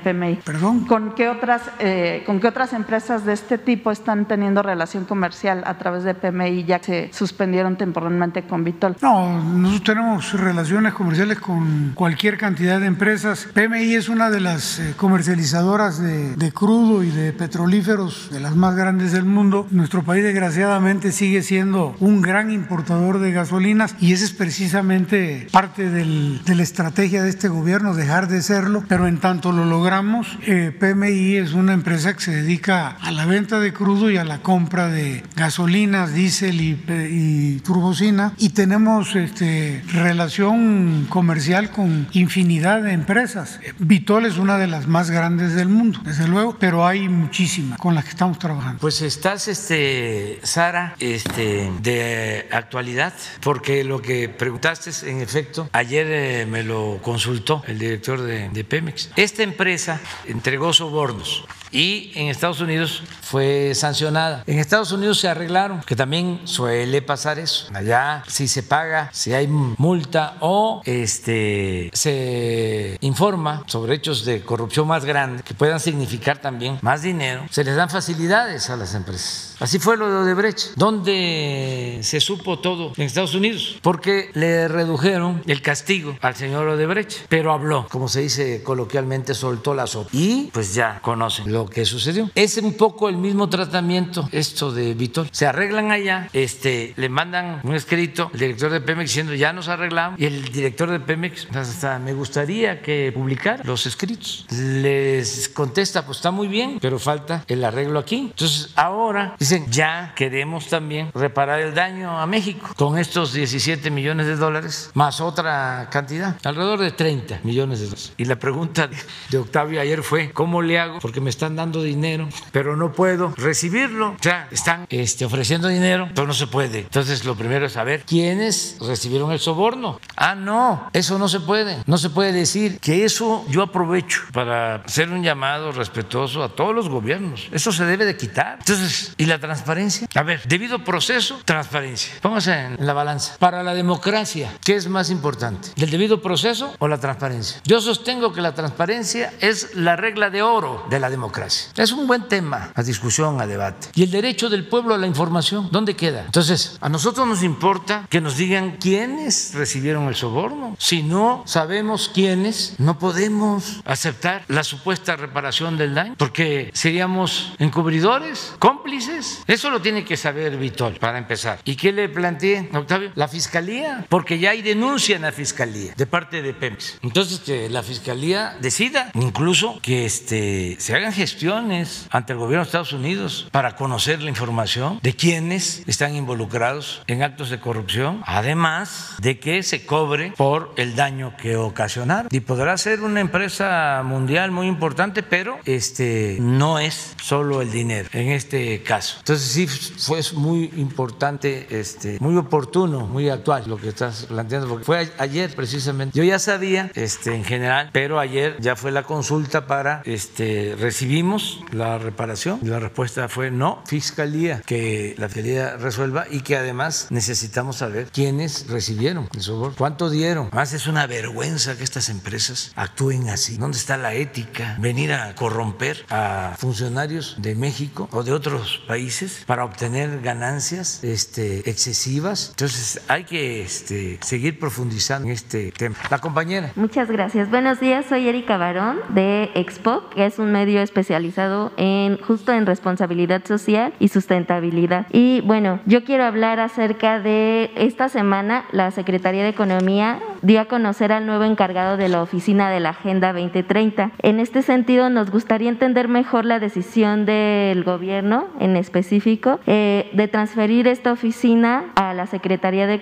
[0.00, 0.40] PMI?
[0.44, 0.84] ¿Perdón?
[0.86, 5.62] ¿Con qué, otras, eh, ¿Con qué otras empresas de este tipo están teniendo relación comercial
[5.64, 8.96] a través de PMI ya que se suspendieron temporalmente con Vitol?
[9.00, 13.46] No, nosotros tenemos relaciones comerciales con cualquier cantidad de empresas.
[13.54, 18.56] PMI es una de las eh, comercializadoras de, de crudo y de petrolíferos de las
[18.56, 19.66] más grandes grandes del mundo.
[19.70, 25.90] Nuestro país desgraciadamente sigue siendo un gran importador de gasolinas y esa es precisamente parte
[25.90, 30.38] del, de la estrategia de este gobierno, dejar de serlo, pero en tanto lo logramos,
[30.46, 34.24] eh, PMI es una empresa que se dedica a la venta de crudo y a
[34.24, 42.80] la compra de gasolinas, diésel y, y turbocina y tenemos este, relación comercial con infinidad
[42.80, 43.60] de empresas.
[43.78, 47.94] Vitol es una de las más grandes del mundo, desde luego, pero hay muchísimas con
[47.94, 48.77] las que estamos trabajando.
[48.80, 56.46] Pues estás, este, Sara, este, de actualidad, porque lo que preguntaste, en efecto, ayer eh,
[56.46, 59.10] me lo consultó el director de, de Pemex.
[59.16, 64.42] Esta empresa entregó sobornos y en Estados Unidos fue sancionada.
[64.46, 67.68] En Estados Unidos se arreglaron, que también suele pasar eso.
[67.74, 74.86] Allá si se paga, si hay multa o este se informa sobre hechos de corrupción
[74.86, 79.47] más grandes que puedan significar también más dinero, se les dan facilidades a las empresas.
[79.60, 85.42] Así fue lo de Odebrecht, donde se supo todo en Estados Unidos, porque le redujeron
[85.46, 90.10] el castigo al señor Odebrecht, pero habló, como se dice coloquialmente, soltó la sopa.
[90.12, 92.30] Y pues ya conocen lo que sucedió.
[92.34, 95.28] Es un poco el mismo tratamiento esto de Vitol.
[95.32, 99.68] Se arreglan allá, este, le mandan un escrito al director de Pemex diciendo ya nos
[99.68, 104.46] arreglamos y el director de Pemex pues, hasta me gustaría que publicara los escritos.
[104.50, 108.28] Les contesta, pues está muy bien, pero falta el arreglo aquí.
[108.30, 114.26] Entonces ahora dicen, ya queremos también reparar el daño a México con estos 17 millones
[114.26, 118.12] de dólares más otra cantidad, alrededor de 30 millones de dólares.
[118.18, 118.90] Y la pregunta
[119.30, 120.98] de Octavio ayer fue, ¿cómo le hago?
[121.00, 124.10] Porque me están dando dinero, pero no puedo recibirlo.
[124.10, 126.80] O sea, están este, ofreciendo dinero, pero no se puede.
[126.80, 130.00] Entonces, lo primero es saber quiénes recibieron el soborno.
[130.16, 131.78] Ah, no, eso no se puede.
[131.86, 136.74] No se puede decir que eso yo aprovecho para hacer un llamado respetuoso a todos
[136.74, 137.48] los gobiernos.
[137.52, 138.56] Eso se debe de quitar.
[138.58, 140.08] Entonces, ¿y la transparencia?
[140.14, 142.14] A ver, debido proceso, transparencia.
[142.20, 143.36] Póngase en la balanza.
[143.38, 145.70] Para la democracia, ¿qué es más importante?
[145.76, 147.60] ¿El debido proceso o la transparencia?
[147.64, 151.70] Yo sostengo que la transparencia es la regla de oro de la democracia.
[151.76, 153.88] Es un buen tema a discusión, a debate.
[153.94, 155.68] ¿Y el derecho del pueblo a la información?
[155.70, 156.24] ¿Dónde queda?
[156.26, 160.76] Entonces, a nosotros nos importa que nos digan quiénes recibieron el soborno.
[160.78, 168.54] Si no sabemos quiénes, no podemos aceptar la supuesta reparación del daño, porque seríamos encubridores,
[168.58, 169.27] cómplices.
[169.46, 171.58] Eso lo tiene que saber Vitol, para empezar.
[171.64, 173.12] ¿Y qué le planteé, Octavio?
[173.14, 176.98] La fiscalía, porque ya hay denuncia en la fiscalía de parte de Pemex.
[177.02, 182.68] Entonces, que la fiscalía decida, incluso que este, se hagan gestiones ante el gobierno de
[182.68, 189.14] Estados Unidos para conocer la información de quiénes están involucrados en actos de corrupción, además
[189.20, 192.28] de que se cobre por el daño que ocasionaron.
[192.30, 198.08] Y podrá ser una empresa mundial muy importante, pero este, no es solo el dinero
[198.12, 199.17] en este caso.
[199.18, 204.84] Entonces sí fue muy importante, este, muy oportuno, muy actual lo que estás planteando, porque
[204.84, 206.16] fue ayer precisamente.
[206.18, 211.60] Yo ya sabía este, en general, pero ayer ya fue la consulta para, este, recibimos
[211.72, 217.76] la reparación la respuesta fue no, fiscalía, que la fiscalía resuelva y que además necesitamos
[217.76, 220.48] saber quiénes recibieron el soborno, cuánto dieron.
[220.48, 223.56] Además es una vergüenza que estas empresas actúen así.
[223.56, 224.76] ¿Dónde está la ética?
[224.80, 228.97] Venir a corromper a funcionarios de México o de otros países
[229.46, 232.48] para obtener ganancias este, excesivas.
[232.50, 235.96] Entonces hay que este, seguir profundizando en este tema.
[236.10, 236.72] La compañera.
[236.74, 237.48] Muchas gracias.
[237.50, 242.66] Buenos días, soy Erika Barón de Expo, que es un medio especializado en justo en
[242.66, 245.06] responsabilidad social y sustentabilidad.
[245.12, 250.64] Y bueno, yo quiero hablar acerca de esta semana la Secretaría de Economía dio a
[250.66, 254.12] conocer al nuevo encargado de la oficina de la Agenda 2030.
[254.22, 260.28] En este sentido, nos gustaría entender mejor la decisión del gobierno en específico eh, de
[260.28, 263.00] transferir esta oficina a la Secretaría de,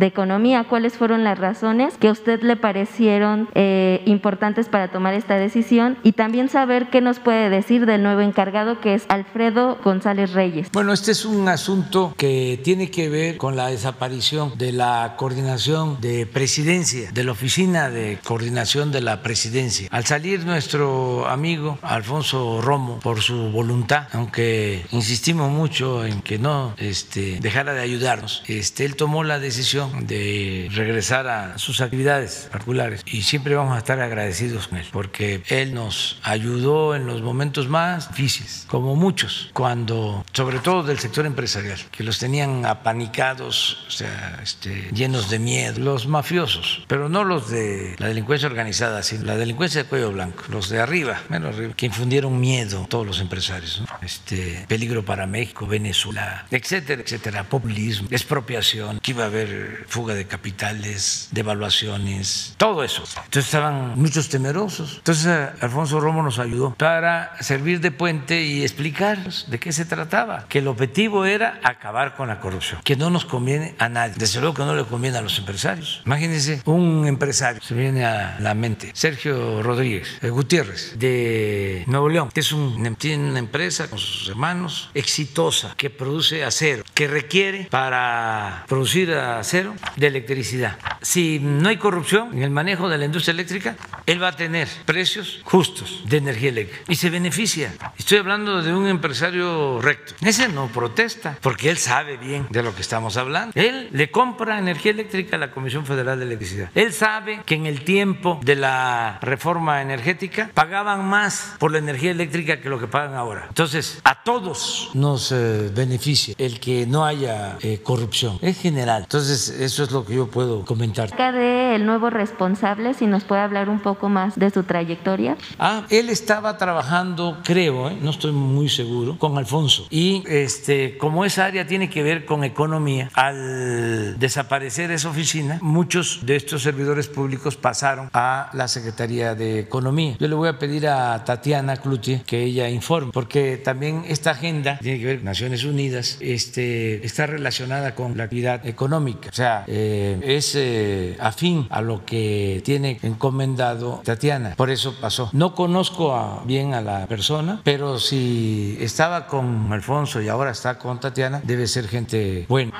[0.00, 0.64] Economía.
[0.64, 5.96] ¿Cuáles fueron las razones que a usted le parecieron eh, importantes para tomar esta decisión?
[6.02, 10.68] Y también saber qué nos puede decir del nuevo encargado que es Alfredo González Reyes.
[10.72, 16.00] Bueno, este es un asunto que tiene que ver con la desaparición de la coordinación
[16.00, 19.88] de presidencia, de la oficina de coordinación de la presidencia.
[19.92, 24.84] Al salir nuestro amigo Alfonso Romo por su voluntad, aunque
[25.20, 30.70] insistimos mucho en que no este, dejara de ayudarnos, este, él tomó la decisión de
[30.72, 35.74] regresar a sus actividades particulares y siempre vamos a estar agradecidos con él porque él
[35.74, 41.78] nos ayudó en los momentos más difíciles, como muchos, cuando, sobre todo del sector empresarial,
[41.90, 47.50] que los tenían apanicados, o sea, este, llenos de miedo, los mafiosos, pero no los
[47.50, 51.74] de la delincuencia organizada, sino la delincuencia de cuello blanco, los de arriba, menos arriba,
[51.76, 58.06] que infundieron miedo a todos los empresarios, este, peligro para México, Venezuela, etcétera, etcétera, populismo,
[58.12, 63.02] expropiación, que iba a haber fuga de capitales, devaluaciones, todo eso.
[63.16, 64.98] Entonces estaban muchos temerosos.
[64.98, 65.26] Entonces
[65.60, 70.60] Alfonso Romo nos ayudó para servir de puente y explicarles de qué se trataba, que
[70.60, 74.54] el objetivo era acabar con la corrupción, que no nos conviene a nadie, desde luego
[74.54, 76.02] que no le conviene a los empresarios.
[76.06, 82.30] Imagínense un empresario, se viene a la mente, Sergio Rodríguez eh, Gutiérrez, de Nuevo León,
[82.32, 87.66] que es un, tiene una empresa con sus hermanos exitosa que produce acero, que requiere
[87.70, 93.32] para producir acero de electricidad si no hay corrupción en el manejo de la industria
[93.32, 93.76] eléctrica,
[94.06, 97.72] él va a tener precios justos de energía eléctrica y se beneficia.
[97.98, 100.14] Estoy hablando de un empresario recto.
[100.20, 103.52] Ese no protesta porque él sabe bien de lo que estamos hablando.
[103.54, 106.70] Él le compra energía eléctrica a la Comisión Federal de Electricidad.
[106.74, 112.10] Él sabe que en el tiempo de la reforma energética pagaban más por la energía
[112.10, 113.46] eléctrica que lo que pagan ahora.
[113.48, 118.38] Entonces, a todos nos eh, beneficia el que no haya eh, corrupción.
[118.40, 119.02] Es general.
[119.02, 121.06] Entonces, eso es lo que yo puedo comentar.
[121.06, 125.36] Acerca del nuevo responsable, si nos puede hablar un poco más de su trayectoria.
[125.58, 127.98] Ah, él estaba trabajando, creo, ¿eh?
[128.00, 129.86] no estoy muy seguro, con Alfonso.
[129.90, 136.20] Y este, como esa área tiene que ver con economía, al desaparecer esa oficina, muchos
[136.22, 140.16] de estos servidores públicos pasaron a la Secretaría de Economía.
[140.18, 144.78] Yo le voy a pedir a Tatiana Cluti que ella informe, porque también esta agenda
[144.80, 149.28] tiene que ver con Naciones Unidas, este, está relacionada con la actividad económica.
[149.30, 154.54] O sea, eh, es eh, afín a lo que tiene encomendado Tatiana.
[154.56, 155.30] Por eso pasó.
[155.32, 161.00] No conozco bien a la persona, pero si estaba con Alfonso y ahora está con
[161.00, 162.72] Tatiana, debe ser gente buena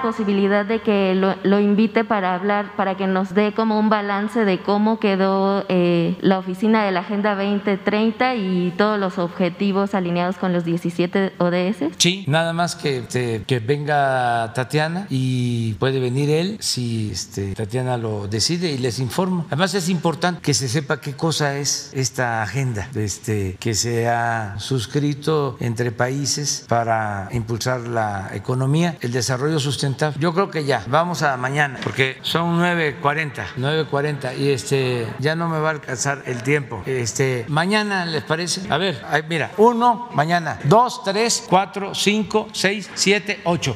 [0.00, 4.44] posibilidad de que lo, lo, invite para hablar, para que nos dé como un balance
[4.44, 10.36] de cómo quedó eh, la oficina de la Agenda 2030 y todos los objetivos alineados
[10.36, 11.94] con los 17 ODS?
[11.98, 17.96] Sí, nada más que, este, que venga Tatiana y puede venir él si este, Tatiana
[17.96, 19.44] lo decide y les informa.
[19.48, 24.56] Además es importante que se sepa qué cosa es esta agenda este, que se ha
[24.58, 31.22] suscrito entre países para impulsar la economía, el desarrollo sustentable yo creo que ya, vamos
[31.22, 36.42] a mañana, porque son 9.40, 9.40 y este, ya no me va a alcanzar el
[36.42, 36.82] tiempo.
[36.86, 38.62] Este, mañana, ¿les parece?
[38.70, 43.74] A ver, mira, uno, mañana, dos, tres, cuatro, cinco, seis, siete, ocho.